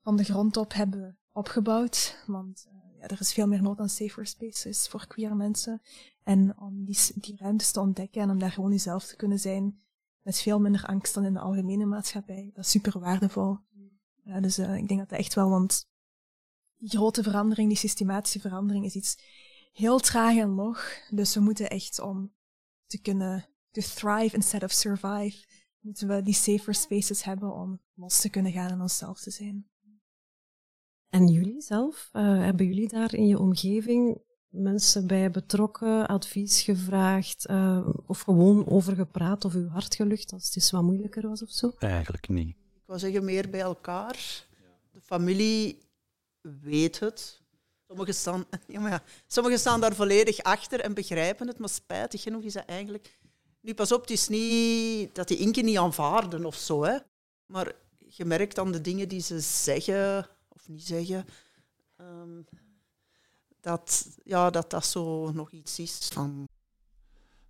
van 0.00 0.16
de 0.16 0.24
grond 0.24 0.56
op 0.56 0.72
hebben 0.72 1.18
opgebouwd. 1.32 2.22
Want 2.26 2.66
uh, 2.68 3.00
ja, 3.00 3.06
er 3.06 3.20
is 3.20 3.32
veel 3.32 3.46
meer 3.46 3.62
nood 3.62 3.78
aan 3.78 3.88
safer 3.88 4.26
spaces 4.26 4.88
voor 4.88 5.06
queer 5.06 5.36
mensen. 5.36 5.82
En 6.22 6.58
om 6.58 6.84
die, 6.84 6.98
die 7.14 7.36
ruimtes 7.36 7.70
te 7.70 7.80
ontdekken 7.80 8.22
en 8.22 8.30
om 8.30 8.38
daar 8.38 8.52
gewoon 8.52 8.70
jezelf 8.70 9.04
te 9.06 9.16
kunnen 9.16 9.38
zijn, 9.38 9.80
met 10.22 10.40
veel 10.40 10.60
minder 10.60 10.84
angst 10.84 11.14
dan 11.14 11.24
in 11.24 11.32
de 11.32 11.40
algemene 11.40 11.84
maatschappij. 11.84 12.50
Dat 12.54 12.64
is 12.64 12.70
super 12.70 13.00
waardevol. 13.00 13.58
Ja, 14.22 14.40
dus 14.40 14.58
uh, 14.58 14.76
ik 14.76 14.88
denk 14.88 15.00
dat 15.00 15.08
dat 15.08 15.18
echt 15.18 15.34
wel, 15.34 15.48
want 15.48 15.88
die 16.76 16.90
grote 16.90 17.22
verandering, 17.22 17.68
die 17.68 17.78
systematische 17.78 18.40
verandering, 18.40 18.84
is 18.84 18.94
iets 18.94 19.18
heel 19.76 19.98
traag 19.98 20.36
en 20.36 20.48
log. 20.48 20.88
Dus 21.10 21.34
we 21.34 21.40
moeten 21.40 21.70
echt 21.70 22.00
om 22.00 22.32
te 22.86 23.00
kunnen 23.00 23.48
to 23.70 23.80
thrive 23.80 24.34
instead 24.34 24.62
of 24.62 24.70
survive, 24.72 25.44
moeten 25.80 26.08
we 26.08 26.22
die 26.22 26.34
safer 26.34 26.74
spaces 26.74 27.22
hebben 27.22 27.52
om 27.52 27.80
los 27.94 28.20
te 28.20 28.30
kunnen 28.30 28.52
gaan 28.52 28.70
en 28.70 28.80
onszelf 28.80 29.20
te 29.20 29.30
zijn. 29.30 29.68
En 31.08 31.26
jullie 31.26 31.60
zelf, 31.60 32.10
uh, 32.12 32.22
hebben 32.22 32.66
jullie 32.66 32.88
daar 32.88 33.14
in 33.14 33.26
je 33.26 33.38
omgeving 33.38 34.20
mensen 34.48 35.06
bij 35.06 35.30
betrokken, 35.30 36.06
advies 36.06 36.62
gevraagd 36.62 37.46
uh, 37.50 37.88
of 38.06 38.20
gewoon 38.20 38.66
over 38.68 38.94
gepraat 38.94 39.44
of 39.44 39.54
uw 39.54 39.68
hart 39.68 39.94
gelucht 39.94 40.32
als 40.32 40.44
het 40.44 40.56
eens 40.56 40.70
wat 40.70 40.82
moeilijker 40.82 41.28
was 41.28 41.42
of 41.42 41.50
zo? 41.50 41.72
Eigenlijk 41.78 42.28
niet. 42.28 42.56
Ik 42.74 42.82
wou 42.86 42.98
zeggen 42.98 43.24
meer 43.24 43.50
bij 43.50 43.60
elkaar. 43.60 44.46
De 44.92 45.00
familie 45.00 45.78
weet 46.40 47.00
het. 47.00 47.45
Sommigen 47.86 48.14
staan, 48.14 48.44
ja, 48.66 48.80
maar 48.80 49.02
sommigen 49.26 49.58
staan 49.58 49.80
daar 49.80 49.94
volledig 49.94 50.42
achter 50.42 50.80
en 50.80 50.94
begrijpen 50.94 51.46
het, 51.46 51.58
maar 51.58 51.68
spijtig 51.68 52.22
genoeg 52.22 52.42
is 52.42 52.52
dat 52.52 52.64
eigenlijk... 52.64 53.18
Nu, 53.60 53.74
pas 53.74 53.92
op, 53.92 54.00
het 54.00 54.10
is 54.10 54.28
niet 54.28 55.14
dat 55.14 55.28
die 55.28 55.38
Inken 55.38 55.64
niet 55.64 55.78
aanvaarden 55.78 56.44
of 56.44 56.54
zo, 56.54 56.84
hè. 56.84 56.98
Maar 57.46 57.72
je 58.08 58.24
merkt 58.24 58.58
aan 58.58 58.72
de 58.72 58.80
dingen 58.80 59.08
die 59.08 59.20
ze 59.20 59.40
zeggen 59.40 60.28
of 60.48 60.68
niet 60.68 60.82
zeggen, 60.82 61.24
um, 62.00 62.46
dat, 63.60 64.16
ja, 64.24 64.50
dat 64.50 64.70
dat 64.70 64.86
zo 64.86 65.30
nog 65.32 65.50
iets 65.50 65.78
is 65.78 66.08
van... 66.12 66.48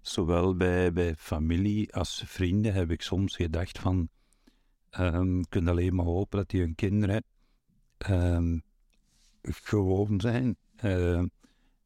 Zowel 0.01 0.57
bij, 0.57 0.92
bij 0.92 1.14
familie 1.14 1.94
als 1.94 2.22
vrienden 2.27 2.72
heb 2.72 2.90
ik 2.90 3.03
soms 3.03 3.37
gedacht 3.37 3.79
van... 3.79 4.09
Um, 4.99 5.49
kunt 5.49 5.68
alleen 5.68 5.94
maar 5.94 6.05
hopen 6.05 6.38
dat 6.38 6.49
die 6.49 6.61
hun 6.61 6.75
kinderen 6.75 7.25
um, 8.09 8.62
gewoon 9.46 10.20
zijn. 10.20 10.56
Uh, 10.85 11.22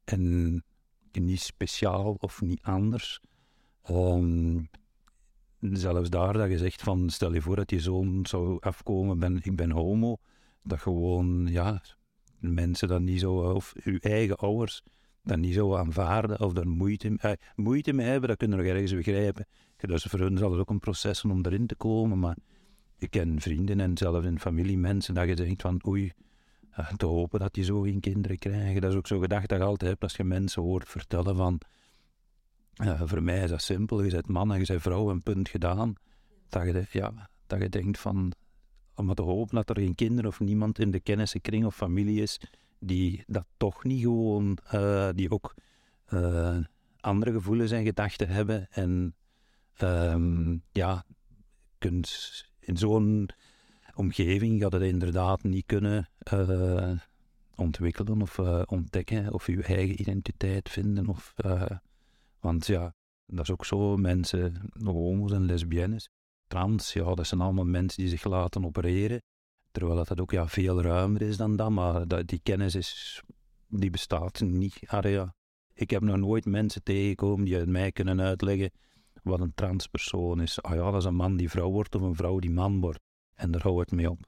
en 0.03 0.63
niet 1.11 1.41
speciaal 1.41 2.15
of 2.19 2.41
niet 2.41 2.61
anders. 2.61 3.19
Um, 3.89 4.69
zelfs 5.59 6.09
daar 6.09 6.33
dat 6.33 6.49
je 6.49 6.57
zegt 6.57 6.81
van, 6.81 7.09
stel 7.09 7.33
je 7.33 7.41
voor 7.41 7.55
dat 7.55 7.69
je 7.69 7.79
zoon 7.79 8.25
zou 8.25 8.57
afkomen, 8.59 9.19
ben, 9.19 9.39
ik 9.41 9.55
ben 9.55 9.71
homo. 9.71 10.17
Dat 10.63 10.79
gewoon, 10.79 11.47
ja, 11.47 11.81
mensen 12.39 12.87
dat 12.87 13.01
niet 13.01 13.19
zo, 13.19 13.33
of 13.33 13.73
uw 13.83 13.97
eigen 13.99 14.37
ouders 14.37 14.83
dat 15.23 15.37
niet 15.37 15.53
zo 15.53 15.75
aanvaarden 15.75 16.39
of 16.39 16.57
er 16.57 16.67
moeite, 16.67 17.15
eh, 17.17 17.31
moeite 17.55 17.93
mee 17.93 18.07
hebben, 18.07 18.29
dat 18.29 18.37
kunnen 18.37 18.57
we 18.57 18.63
nog 18.63 18.73
ergens 18.73 18.93
begrijpen. 18.93 19.47
Dus 19.77 20.03
voor 20.03 20.19
hun 20.19 20.37
zal 20.37 20.51
het 20.51 20.59
ook 20.59 20.69
een 20.69 20.79
proces 20.79 21.19
zijn 21.19 21.33
om 21.33 21.45
erin 21.45 21.67
te 21.67 21.75
komen, 21.75 22.19
maar 22.19 22.37
ik 22.97 23.11
ken 23.11 23.41
vrienden 23.41 23.79
en 23.79 23.97
zelfs 23.97 24.25
in 24.25 24.39
familie 24.39 24.77
mensen 24.77 25.13
dat 25.13 25.27
je 25.27 25.35
denkt 25.35 25.61
van 25.61 25.81
oei, 25.87 26.11
te 26.97 27.05
hopen 27.05 27.39
dat 27.39 27.53
die 27.53 27.63
zo 27.63 27.81
geen 27.81 27.99
kinderen 27.99 28.37
krijgen. 28.37 28.81
Dat 28.81 28.91
is 28.91 28.97
ook 28.97 29.07
zo 29.07 29.19
gedacht 29.19 29.49
dat 29.49 29.57
je 29.57 29.63
altijd 29.63 29.89
hebt 29.89 30.03
als 30.03 30.15
je 30.15 30.23
mensen 30.23 30.61
hoort 30.61 30.89
vertellen 30.89 31.35
van 31.35 31.61
voor 33.03 33.23
mij 33.23 33.43
is 33.43 33.49
dat 33.49 33.61
simpel, 33.61 34.03
je 34.03 34.11
bent 34.11 34.27
man 34.27 34.53
en 34.53 34.59
je 34.59 34.65
bent 34.65 34.81
vrouw, 34.81 35.09
een 35.09 35.23
punt 35.23 35.49
gedaan. 35.49 35.93
Dat 36.49 36.63
je, 36.63 36.85
ja, 36.91 37.29
dat 37.47 37.61
je 37.61 37.69
denkt 37.69 37.99
van 37.99 38.33
om 38.95 39.13
te 39.13 39.21
hopen 39.21 39.55
dat 39.55 39.69
er 39.69 39.83
geen 39.83 39.95
kinderen 39.95 40.29
of 40.29 40.39
niemand 40.39 40.79
in 40.79 40.91
de 40.91 40.99
kennissenkring 40.99 41.65
of 41.65 41.75
familie 41.75 42.21
is 42.21 42.39
die 42.79 43.23
dat 43.27 43.45
toch 43.57 43.83
niet 43.83 44.01
gewoon, 44.01 44.57
uh, 44.73 45.09
die 45.15 45.31
ook 45.31 45.53
uh, 46.13 46.57
andere 46.99 47.31
gevoelens 47.31 47.71
en 47.71 47.83
gedachten 47.83 48.27
hebben. 48.27 48.67
En 48.71 49.15
um, 49.81 50.63
ja, 50.71 51.05
kunt 51.77 52.45
in 52.59 52.77
zo'n 52.77 53.29
omgeving 54.01 54.61
gaat 54.61 54.73
het 54.73 54.81
inderdaad 54.81 55.43
niet 55.43 55.65
kunnen 55.65 56.09
uh, 56.33 56.91
ontwikkelen 57.55 58.21
of 58.21 58.39
ontdekken 58.65 59.33
of 59.33 59.47
je 59.47 59.63
eigen 59.63 60.01
identiteit 60.01 60.69
vinden. 60.69 61.07
Of, 61.07 61.33
want 62.39 62.67
ja, 62.67 62.93
dat 63.25 63.43
is 63.43 63.51
ook 63.51 63.65
zo, 63.65 63.97
mensen, 63.97 64.71
homo's 64.83 65.31
en 65.31 65.45
lesbiennes, 65.45 66.09
trans, 66.47 66.93
ja, 66.93 67.13
dat 67.13 67.27
zijn 67.27 67.41
allemaal 67.41 67.65
mensen 67.65 68.01
die 68.01 68.09
zich 68.09 68.23
laten 68.23 68.65
opereren. 68.65 69.21
Terwijl 69.71 70.03
dat, 70.03 70.19
ook 70.21 70.31
ja, 70.31 70.47
veel 70.47 70.81
ruimer 70.81 71.21
is 71.21 71.37
dan 71.37 71.55
dat, 71.55 71.69
maar 71.69 72.07
dat, 72.07 72.27
die 72.27 72.39
kennis 72.43 72.75
is, 72.75 73.21
die 73.67 73.89
bestaat 73.89 74.39
niet. 74.39 74.79
ja. 75.01 75.35
Ik 75.73 75.89
heb 75.89 76.01
nog 76.01 76.17
nooit 76.17 76.45
mensen 76.45 76.83
tegengekomen 76.83 77.45
die 77.45 77.65
mij 77.65 77.91
kunnen 77.91 78.21
uitleggen 78.21 78.71
wat 79.23 79.39
een 79.39 79.53
transpersoon 79.53 80.41
is. 80.41 80.61
Ah 80.61 80.75
ja, 80.75 80.91
dat 80.91 81.01
is 81.01 81.05
een 81.05 81.15
man 81.15 81.37
die 81.37 81.49
vrouw 81.49 81.69
wordt 81.69 81.95
of 81.95 82.01
een 82.01 82.15
vrouw 82.15 82.39
die 82.39 82.51
man 82.51 82.81
wordt. 82.81 82.99
En 83.41 83.51
daar 83.51 83.61
hou 83.61 83.79
het 83.79 83.91
mee 83.91 84.09
op. 84.09 84.19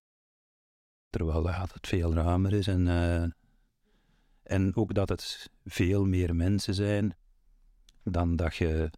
Terwijl 1.10 1.48
ja, 1.48 1.62
het 1.74 1.88
veel 1.88 2.14
ruimer 2.14 2.54
is 2.54 2.68
en, 2.68 2.88
uh, 2.88 3.26
en 4.44 4.76
ook 4.76 4.94
dat 4.94 5.10
het 5.10 5.50
veel 5.66 6.06
meer 6.06 6.36
mensen 6.36 6.74
zijn 6.74 7.16
dan 8.04 8.36
dat 8.36 8.56
je 8.56 8.92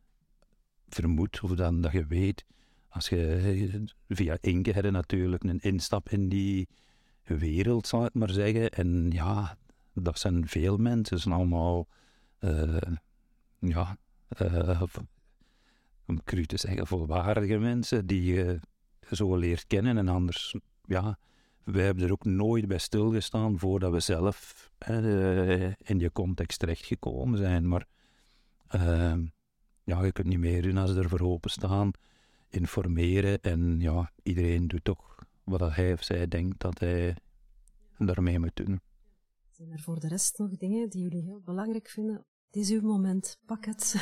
vermoedt 0.88 1.42
of 1.42 1.52
dan 1.52 1.82
dat 1.82 1.92
je 1.92 2.06
weet. 2.06 2.46
Als 2.88 3.10
je 3.10 3.84
via 4.08 4.38
Inke 4.42 4.72
heb 4.72 4.90
natuurlijk 4.90 5.44
een 5.44 5.60
instap 5.60 6.10
in 6.10 6.30
die 6.30 6.68
wereld, 7.24 7.88
zal 7.88 8.06
ik 8.06 8.14
maar 8.14 8.30
zeggen. 8.30 8.70
En 8.70 9.12
ja, 9.12 9.58
dat 9.94 10.20
zijn 10.20 10.48
veel 10.48 10.78
mensen, 10.78 11.20
zijn 11.20 11.34
allemaal, 11.34 11.88
uh, 12.40 12.78
ja, 13.60 13.98
uh, 14.42 14.82
om 16.06 16.24
cru 16.24 16.46
te 16.46 16.58
zeggen, 16.58 16.88
volwaardige 16.88 17.58
mensen 17.58 18.08
die 18.08 18.34
je 18.34 18.60
zo 19.12 19.36
leert 19.36 19.68
kennen. 19.68 19.98
En 19.98 20.08
anders, 20.08 20.56
ja, 20.84 21.18
wij 21.64 21.86
hebben 21.86 22.04
er 22.04 22.12
ook 22.12 22.26
nooit 22.26 22.68
bij 22.68 22.78
stilgestaan 22.78 23.60
voordat 23.60 23.92
we 23.92 24.00
zelf 24.00 24.70
uh, 24.90 25.66
in 25.66 25.98
die 25.98 26.12
context 26.12 26.60
terechtgekomen 26.60 27.38
zijn. 27.38 27.68
Maar 27.68 27.88
ja, 29.84 30.04
je 30.04 30.12
kunt 30.12 30.28
niet 30.28 30.40
meer 30.40 30.62
doen 30.62 30.78
als 30.78 30.92
ze 30.92 31.00
ervoor 31.00 31.22
openstaan 31.22 31.92
informeren. 32.50 33.42
En 33.42 33.80
ja, 33.80 34.12
iedereen 34.24 34.68
doet 34.68 34.84
toch 34.84 35.16
wat 35.44 35.76
hij 35.76 35.94
of 35.94 36.04
zij 36.04 36.28
denkt 36.28 36.60
dat 36.60 36.80
hij 36.80 37.16
daarmee 37.98 38.40
moet 38.40 38.56
doen. 38.56 38.80
Zijn 39.50 39.72
er 39.72 39.80
voor 39.80 40.00
de 40.00 40.08
rest 40.08 40.38
nog 40.38 40.58
dingen 40.58 40.90
die 40.90 41.02
jullie 41.02 41.24
heel 41.24 41.42
belangrijk 41.42 41.90
vinden? 41.90 42.26
Het 42.46 42.56
is 42.56 42.72
uw 42.72 42.82
moment, 42.82 43.38
pak 43.46 43.66
het. 43.66 43.96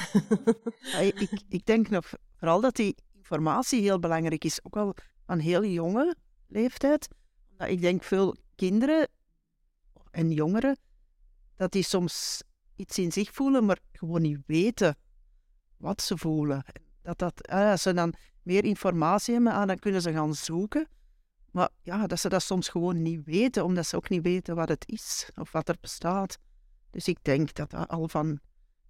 ja, 0.92 0.98
ik, 0.98 1.44
ik 1.50 1.66
denk 1.66 1.90
nog 1.90 2.14
vooral 2.36 2.62
dat 2.62 2.76
die 2.76 2.96
informatie 3.24 3.82
heel 3.82 4.00
belangrijk 4.00 4.44
is, 4.44 4.60
ook 4.64 4.78
al 4.78 4.96
van 5.26 5.40
heel 5.40 5.66
jonge 5.66 6.16
leeftijd. 6.48 7.08
ik 7.58 7.82
denk 7.82 8.04
veel 8.04 8.36
kinderen 8.56 9.08
en 10.12 10.32
jongeren, 10.32 10.78
dat 11.56 11.72
die 11.72 11.84
soms 11.84 12.44
iets 12.76 12.98
in 12.98 13.12
zich 13.12 13.34
voelen, 13.34 13.66
maar 13.66 13.80
gewoon 13.92 14.22
niet 14.22 14.40
weten 14.46 14.98
wat 15.78 16.02
ze 16.02 16.18
voelen. 16.18 16.66
Dat 17.02 17.18
dat, 17.18 17.48
als 17.48 17.82
ze 17.82 17.94
dan 17.94 18.14
meer 18.42 18.64
informatie 18.64 19.34
hebben, 19.34 19.54
ah, 19.54 19.68
dan 19.68 19.80
kunnen 19.80 20.02
ze 20.02 20.12
gaan 20.12 20.34
zoeken. 20.34 20.88
Maar 21.52 21.70
ja, 21.82 22.08
dat 22.08 22.20
ze 22.20 22.30
dat 22.30 22.44
soms 22.44 22.70
gewoon 22.70 23.02
niet 23.02 23.26
weten, 23.26 23.64
omdat 23.64 23.86
ze 23.86 23.96
ook 23.96 24.10
niet 24.10 24.24
weten 24.24 24.56
wat 24.56 24.70
het 24.70 24.84
is 24.88 25.30
of 25.36 25.52
wat 25.52 25.70
er 25.70 25.78
bestaat. 25.82 26.38
Dus 26.90 27.08
ik 27.08 27.18
denk 27.22 27.54
dat 27.54 27.70
dat 27.70 27.88
al 27.88 28.08
van, 28.08 28.40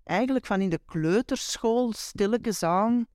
eigenlijk 0.03 0.45
van 0.45 0.61
in 0.61 0.69
de 0.69 0.79
kleuterschool, 0.85 1.93
stilletjes 1.93 2.63
aan, 2.63 3.07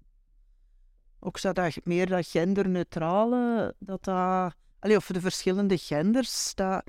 ook 1.20 1.38
zo 1.38 1.52
dat 1.52 1.84
meer 1.84 2.06
dat 2.06 2.26
genderneutrale, 2.26 3.74
dat 3.78 4.04
dat, 4.04 4.54
allee, 4.78 4.96
of 4.96 5.06
de 5.06 5.20
verschillende 5.20 5.78
genders, 5.78 6.54
dat, 6.54 6.84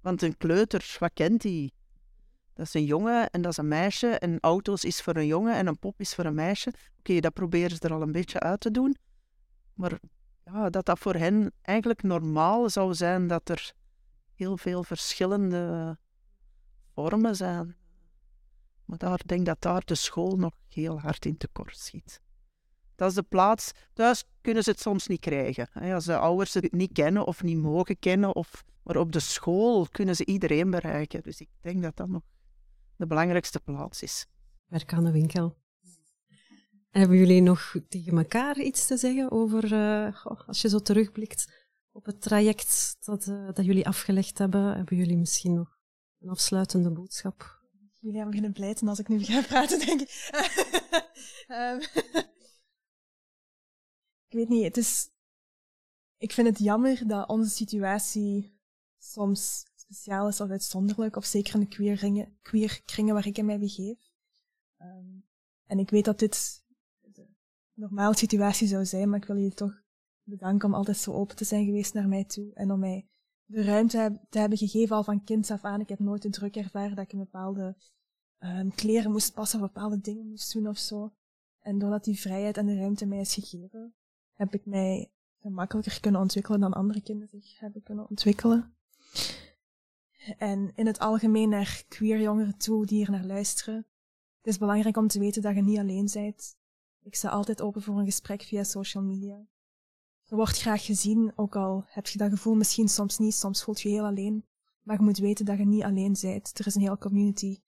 want 0.00 0.22
een 0.22 0.36
kleuter, 0.36 0.96
wat 0.98 1.10
kent 1.14 1.40
die? 1.40 1.74
Dat 2.56 2.66
is 2.66 2.74
een 2.74 2.84
jongen 2.84 3.30
en 3.30 3.42
dat 3.42 3.50
is 3.50 3.56
een 3.56 3.68
meisje. 3.68 4.08
En 4.08 4.38
auto's 4.40 4.84
is 4.84 5.02
voor 5.02 5.16
een 5.16 5.26
jongen 5.26 5.54
en 5.54 5.66
een 5.66 5.78
pop 5.78 6.00
is 6.00 6.14
voor 6.14 6.24
een 6.24 6.34
meisje. 6.34 6.72
Oké, 6.98 7.20
dat 7.20 7.32
proberen 7.32 7.76
ze 7.76 7.82
er 7.82 7.92
al 7.92 8.02
een 8.02 8.12
beetje 8.12 8.40
uit 8.40 8.60
te 8.60 8.70
doen. 8.70 8.96
Maar 9.74 9.98
ja, 10.44 10.70
dat 10.70 10.84
dat 10.84 10.98
voor 10.98 11.14
hen 11.14 11.52
eigenlijk 11.62 12.02
normaal 12.02 12.70
zou 12.70 12.94
zijn 12.94 13.26
dat 13.26 13.48
er 13.48 13.72
heel 14.34 14.56
veel 14.56 14.84
verschillende 14.84 15.98
vormen 16.94 17.36
zijn. 17.36 17.76
Maar 18.84 18.98
daar 18.98 19.20
denk 19.26 19.40
ik 19.40 19.46
dat 19.46 19.60
daar 19.60 19.82
de 19.84 19.94
school 19.94 20.36
nog 20.36 20.54
heel 20.68 21.00
hard 21.00 21.26
in 21.26 21.36
tekort 21.36 21.76
schiet. 21.78 22.20
Dat 22.96 23.08
is 23.08 23.14
de 23.14 23.22
plaats. 23.22 23.72
Thuis 23.92 24.24
kunnen 24.40 24.62
ze 24.62 24.70
het 24.70 24.80
soms 24.80 25.06
niet 25.06 25.20
krijgen. 25.20 25.68
Als 25.72 26.04
de 26.04 26.16
ouders 26.16 26.54
het 26.54 26.72
niet 26.72 26.92
kennen 26.92 27.26
of 27.26 27.42
niet 27.42 27.58
mogen 27.58 27.98
kennen. 27.98 28.34
Of, 28.34 28.64
maar 28.82 28.96
op 28.96 29.12
de 29.12 29.20
school 29.20 29.86
kunnen 29.90 30.16
ze 30.16 30.24
iedereen 30.24 30.70
bereiken. 30.70 31.22
Dus 31.22 31.40
ik 31.40 31.48
denk 31.60 31.82
dat 31.82 31.96
dat 31.96 32.08
nog 32.08 32.22
de 32.96 33.06
belangrijkste 33.06 33.60
plaats 33.60 34.02
is. 34.02 34.26
Werk 34.66 34.92
aan 34.92 35.04
de 35.04 35.10
winkel. 35.10 35.56
hebben 36.90 37.16
jullie 37.16 37.42
nog 37.42 37.74
tegen 37.88 38.18
elkaar 38.18 38.60
iets 38.60 38.86
te 38.86 38.96
zeggen 38.96 39.30
over, 39.30 39.72
uh, 39.72 40.26
als 40.46 40.62
je 40.62 40.68
zo 40.68 40.78
terugblikt 40.78 41.64
op 41.92 42.04
het 42.04 42.20
traject 42.20 42.96
dat, 43.00 43.26
uh, 43.26 43.48
dat 43.52 43.64
jullie 43.64 43.86
afgelegd 43.86 44.38
hebben, 44.38 44.76
hebben 44.76 44.96
jullie 44.96 45.16
misschien 45.16 45.54
nog 45.54 45.78
een 46.20 46.28
afsluitende 46.28 46.90
boodschap? 46.90 47.64
Jullie 48.00 48.20
hebben 48.20 48.36
beginnen 48.36 48.52
pleiten 48.52 48.88
als 48.88 48.98
ik 48.98 49.08
nu 49.08 49.24
ga 49.24 49.42
praten, 49.42 49.78
denk 49.78 50.00
ik. 50.00 50.30
um, 51.48 51.80
ik 52.24 52.35
weet 54.36 54.48
niet, 54.48 54.64
het 54.64 54.76
is... 54.76 55.10
Ik 56.16 56.32
vind 56.32 56.48
het 56.48 56.58
jammer 56.58 57.06
dat 57.06 57.28
onze 57.28 57.50
situatie 57.50 58.58
soms 58.98 59.64
speciaal 59.74 60.28
is 60.28 60.40
of 60.40 60.50
uitzonderlijk, 60.50 61.16
of 61.16 61.24
zeker 61.24 61.54
in 61.54 61.60
de 61.60 61.68
queer, 61.68 61.94
ringen, 61.94 62.38
queer 62.42 62.82
kringen 62.84 63.14
waar 63.14 63.26
ik 63.26 63.38
in 63.38 63.46
mij 63.46 63.58
begeef. 63.58 64.10
Ehm, 64.76 65.20
en 65.66 65.78
ik 65.78 65.90
weet 65.90 66.04
dat 66.04 66.18
dit 66.18 66.64
de 67.00 67.26
normale 67.74 68.16
situatie 68.16 68.68
zou 68.68 68.84
zijn, 68.84 69.08
maar 69.08 69.18
ik 69.18 69.26
wil 69.26 69.36
je 69.36 69.54
toch 69.54 69.82
bedanken 70.22 70.68
om 70.68 70.74
altijd 70.74 70.96
zo 70.96 71.12
open 71.12 71.36
te 71.36 71.44
zijn 71.44 71.64
geweest 71.64 71.94
naar 71.94 72.08
mij 72.08 72.24
toe 72.24 72.52
en 72.54 72.70
om 72.70 72.78
mij 72.78 73.08
de 73.44 73.62
ruimte 73.62 74.20
te 74.28 74.38
hebben 74.38 74.58
gegeven 74.58 74.96
al 74.96 75.04
van 75.04 75.24
kind 75.24 75.50
af 75.50 75.64
aan. 75.64 75.80
Ik 75.80 75.88
heb 75.88 75.98
nooit 75.98 76.22
de 76.22 76.30
druk 76.30 76.56
ervaren 76.56 76.96
dat 76.96 77.04
ik 77.04 77.12
een 77.12 77.18
bepaalde 77.18 77.76
um, 78.38 78.74
kleren 78.74 79.10
moest 79.10 79.34
passen 79.34 79.60
of 79.60 79.66
bepaalde 79.72 80.00
dingen 80.00 80.28
moest 80.28 80.52
doen 80.52 80.68
of 80.68 80.78
zo. 80.78 81.12
En 81.60 81.78
doordat 81.78 82.04
die 82.04 82.20
vrijheid 82.20 82.56
en 82.56 82.66
de 82.66 82.76
ruimte 82.76 83.06
mij 83.06 83.20
is 83.20 83.34
gegeven, 83.34 83.94
heb 84.36 84.54
ik 84.54 84.66
mij 84.66 85.10
gemakkelijker 85.40 86.00
kunnen 86.00 86.20
ontwikkelen 86.20 86.60
dan 86.60 86.72
andere 86.72 87.00
kinderen 87.02 87.40
zich 87.40 87.58
hebben 87.58 87.82
kunnen 87.82 88.08
ontwikkelen. 88.08 88.76
En 90.38 90.72
in 90.74 90.86
het 90.86 90.98
algemeen 90.98 91.48
naar 91.48 91.84
queer 91.88 92.20
jongeren 92.20 92.56
toe 92.56 92.86
die 92.86 92.96
hier 92.96 93.10
naar 93.10 93.24
luisteren. 93.24 93.86
Het 94.36 94.46
is 94.46 94.58
belangrijk 94.58 94.96
om 94.96 95.08
te 95.08 95.18
weten 95.18 95.42
dat 95.42 95.54
je 95.54 95.62
niet 95.62 95.78
alleen 95.78 96.08
bent. 96.12 96.56
Ik 97.02 97.14
sta 97.14 97.28
altijd 97.28 97.62
open 97.62 97.82
voor 97.82 97.98
een 97.98 98.04
gesprek 98.04 98.42
via 98.42 98.64
social 98.64 99.02
media. 99.02 99.46
Je 100.22 100.34
wordt 100.34 100.60
graag 100.60 100.84
gezien, 100.84 101.32
ook 101.34 101.56
al 101.56 101.84
heb 101.86 102.06
je 102.06 102.18
dat 102.18 102.30
gevoel 102.30 102.54
misschien 102.54 102.88
soms 102.88 103.18
niet, 103.18 103.34
soms 103.34 103.62
voelt 103.62 103.80
je 103.80 103.88
heel 103.88 104.04
alleen. 104.04 104.46
Maar 104.82 104.96
je 104.96 105.02
moet 105.02 105.18
weten 105.18 105.44
dat 105.44 105.58
je 105.58 105.66
niet 105.66 105.82
alleen 105.82 106.16
bent. 106.20 106.58
Er 106.58 106.66
is 106.66 106.74
een 106.74 106.80
hele 106.80 106.98
community 106.98 107.58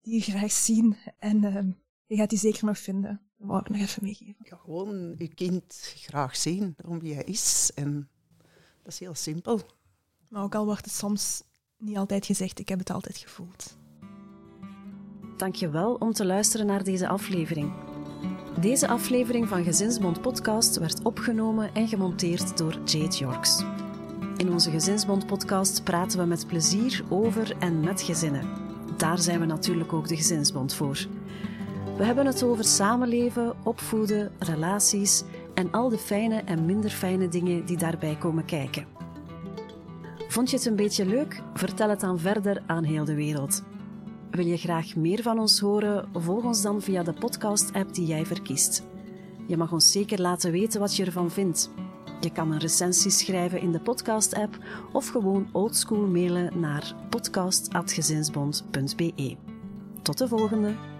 die 0.00 0.14
je 0.14 0.20
graag 0.20 0.52
zien 0.68 0.96
en 1.18 1.44
uh, 1.44 1.72
je 2.06 2.16
gaat 2.16 2.30
die 2.30 2.38
zeker 2.38 2.64
nog 2.64 2.78
vinden. 2.78 3.27
Dat 3.38 3.48
wou 3.48 3.60
ik 3.60 3.68
nog 3.68 3.80
even 3.80 4.04
meegeven. 4.04 4.36
Ja, 4.38 4.56
gewoon 4.56 5.14
je 5.18 5.28
kind 5.28 5.92
graag 5.96 6.36
zien 6.36 6.76
om 6.84 7.00
wie 7.00 7.14
hij 7.14 7.24
is. 7.24 7.70
En 7.74 8.08
dat 8.82 8.92
is 8.92 8.98
heel 8.98 9.14
simpel. 9.14 9.60
Maar 10.28 10.42
ook 10.42 10.54
al 10.54 10.64
wordt 10.64 10.84
het 10.84 10.94
soms 10.94 11.42
niet 11.76 11.96
altijd 11.96 12.26
gezegd, 12.26 12.58
ik 12.58 12.68
heb 12.68 12.78
het 12.78 12.90
altijd 12.90 13.16
gevoeld. 13.16 13.76
Dankjewel 15.36 15.94
om 15.94 16.12
te 16.12 16.26
luisteren 16.26 16.66
naar 16.66 16.84
deze 16.84 17.08
aflevering. 17.08 17.72
Deze 18.60 18.88
aflevering 18.88 19.48
van 19.48 19.64
Gezinsbond 19.64 20.20
Podcast 20.20 20.78
werd 20.78 21.02
opgenomen 21.02 21.74
en 21.74 21.88
gemonteerd 21.88 22.58
door 22.58 22.80
Jade 22.84 23.16
Yorks. 23.16 23.62
In 24.36 24.52
onze 24.52 24.70
Gezinsbond 24.70 25.26
Podcast 25.26 25.84
praten 25.84 26.18
we 26.18 26.24
met 26.24 26.46
plezier 26.46 27.04
over 27.08 27.56
en 27.58 27.80
met 27.80 28.02
gezinnen. 28.02 28.48
Daar 28.96 29.18
zijn 29.18 29.40
we 29.40 29.46
natuurlijk 29.46 29.92
ook 29.92 30.08
de 30.08 30.16
Gezinsbond 30.16 30.74
voor. 30.74 31.06
We 31.98 32.04
hebben 32.04 32.26
het 32.26 32.42
over 32.42 32.64
samenleven, 32.64 33.54
opvoeden, 33.64 34.32
relaties 34.38 35.24
en 35.54 35.72
al 35.72 35.88
de 35.88 35.98
fijne 35.98 36.36
en 36.36 36.66
minder 36.66 36.90
fijne 36.90 37.28
dingen 37.28 37.64
die 37.64 37.76
daarbij 37.76 38.16
komen 38.16 38.44
kijken. 38.44 38.86
Vond 40.28 40.50
je 40.50 40.56
het 40.56 40.66
een 40.66 40.76
beetje 40.76 41.06
leuk? 41.06 41.42
Vertel 41.54 41.88
het 41.88 42.00
dan 42.00 42.18
verder 42.18 42.62
aan 42.66 42.84
heel 42.84 43.04
de 43.04 43.14
wereld. 43.14 43.62
Wil 44.30 44.46
je 44.46 44.56
graag 44.56 44.96
meer 44.96 45.22
van 45.22 45.38
ons 45.38 45.60
horen? 45.60 46.08
Volg 46.12 46.44
ons 46.44 46.62
dan 46.62 46.82
via 46.82 47.02
de 47.02 47.12
podcast-app 47.12 47.94
die 47.94 48.06
jij 48.06 48.26
verkiest. 48.26 48.86
Je 49.46 49.56
mag 49.56 49.72
ons 49.72 49.92
zeker 49.92 50.20
laten 50.20 50.52
weten 50.52 50.80
wat 50.80 50.96
je 50.96 51.04
ervan 51.04 51.30
vindt. 51.30 51.70
Je 52.20 52.32
kan 52.32 52.52
een 52.52 52.58
recensie 52.58 53.10
schrijven 53.10 53.60
in 53.60 53.72
de 53.72 53.80
podcast-app 53.80 54.58
of 54.92 55.08
gewoon 55.08 55.48
oldschool 55.52 56.06
mailen 56.06 56.60
naar 56.60 56.94
podcast.gezinsbond.be. 57.10 59.36
Tot 60.02 60.18
de 60.18 60.28
volgende! 60.28 60.97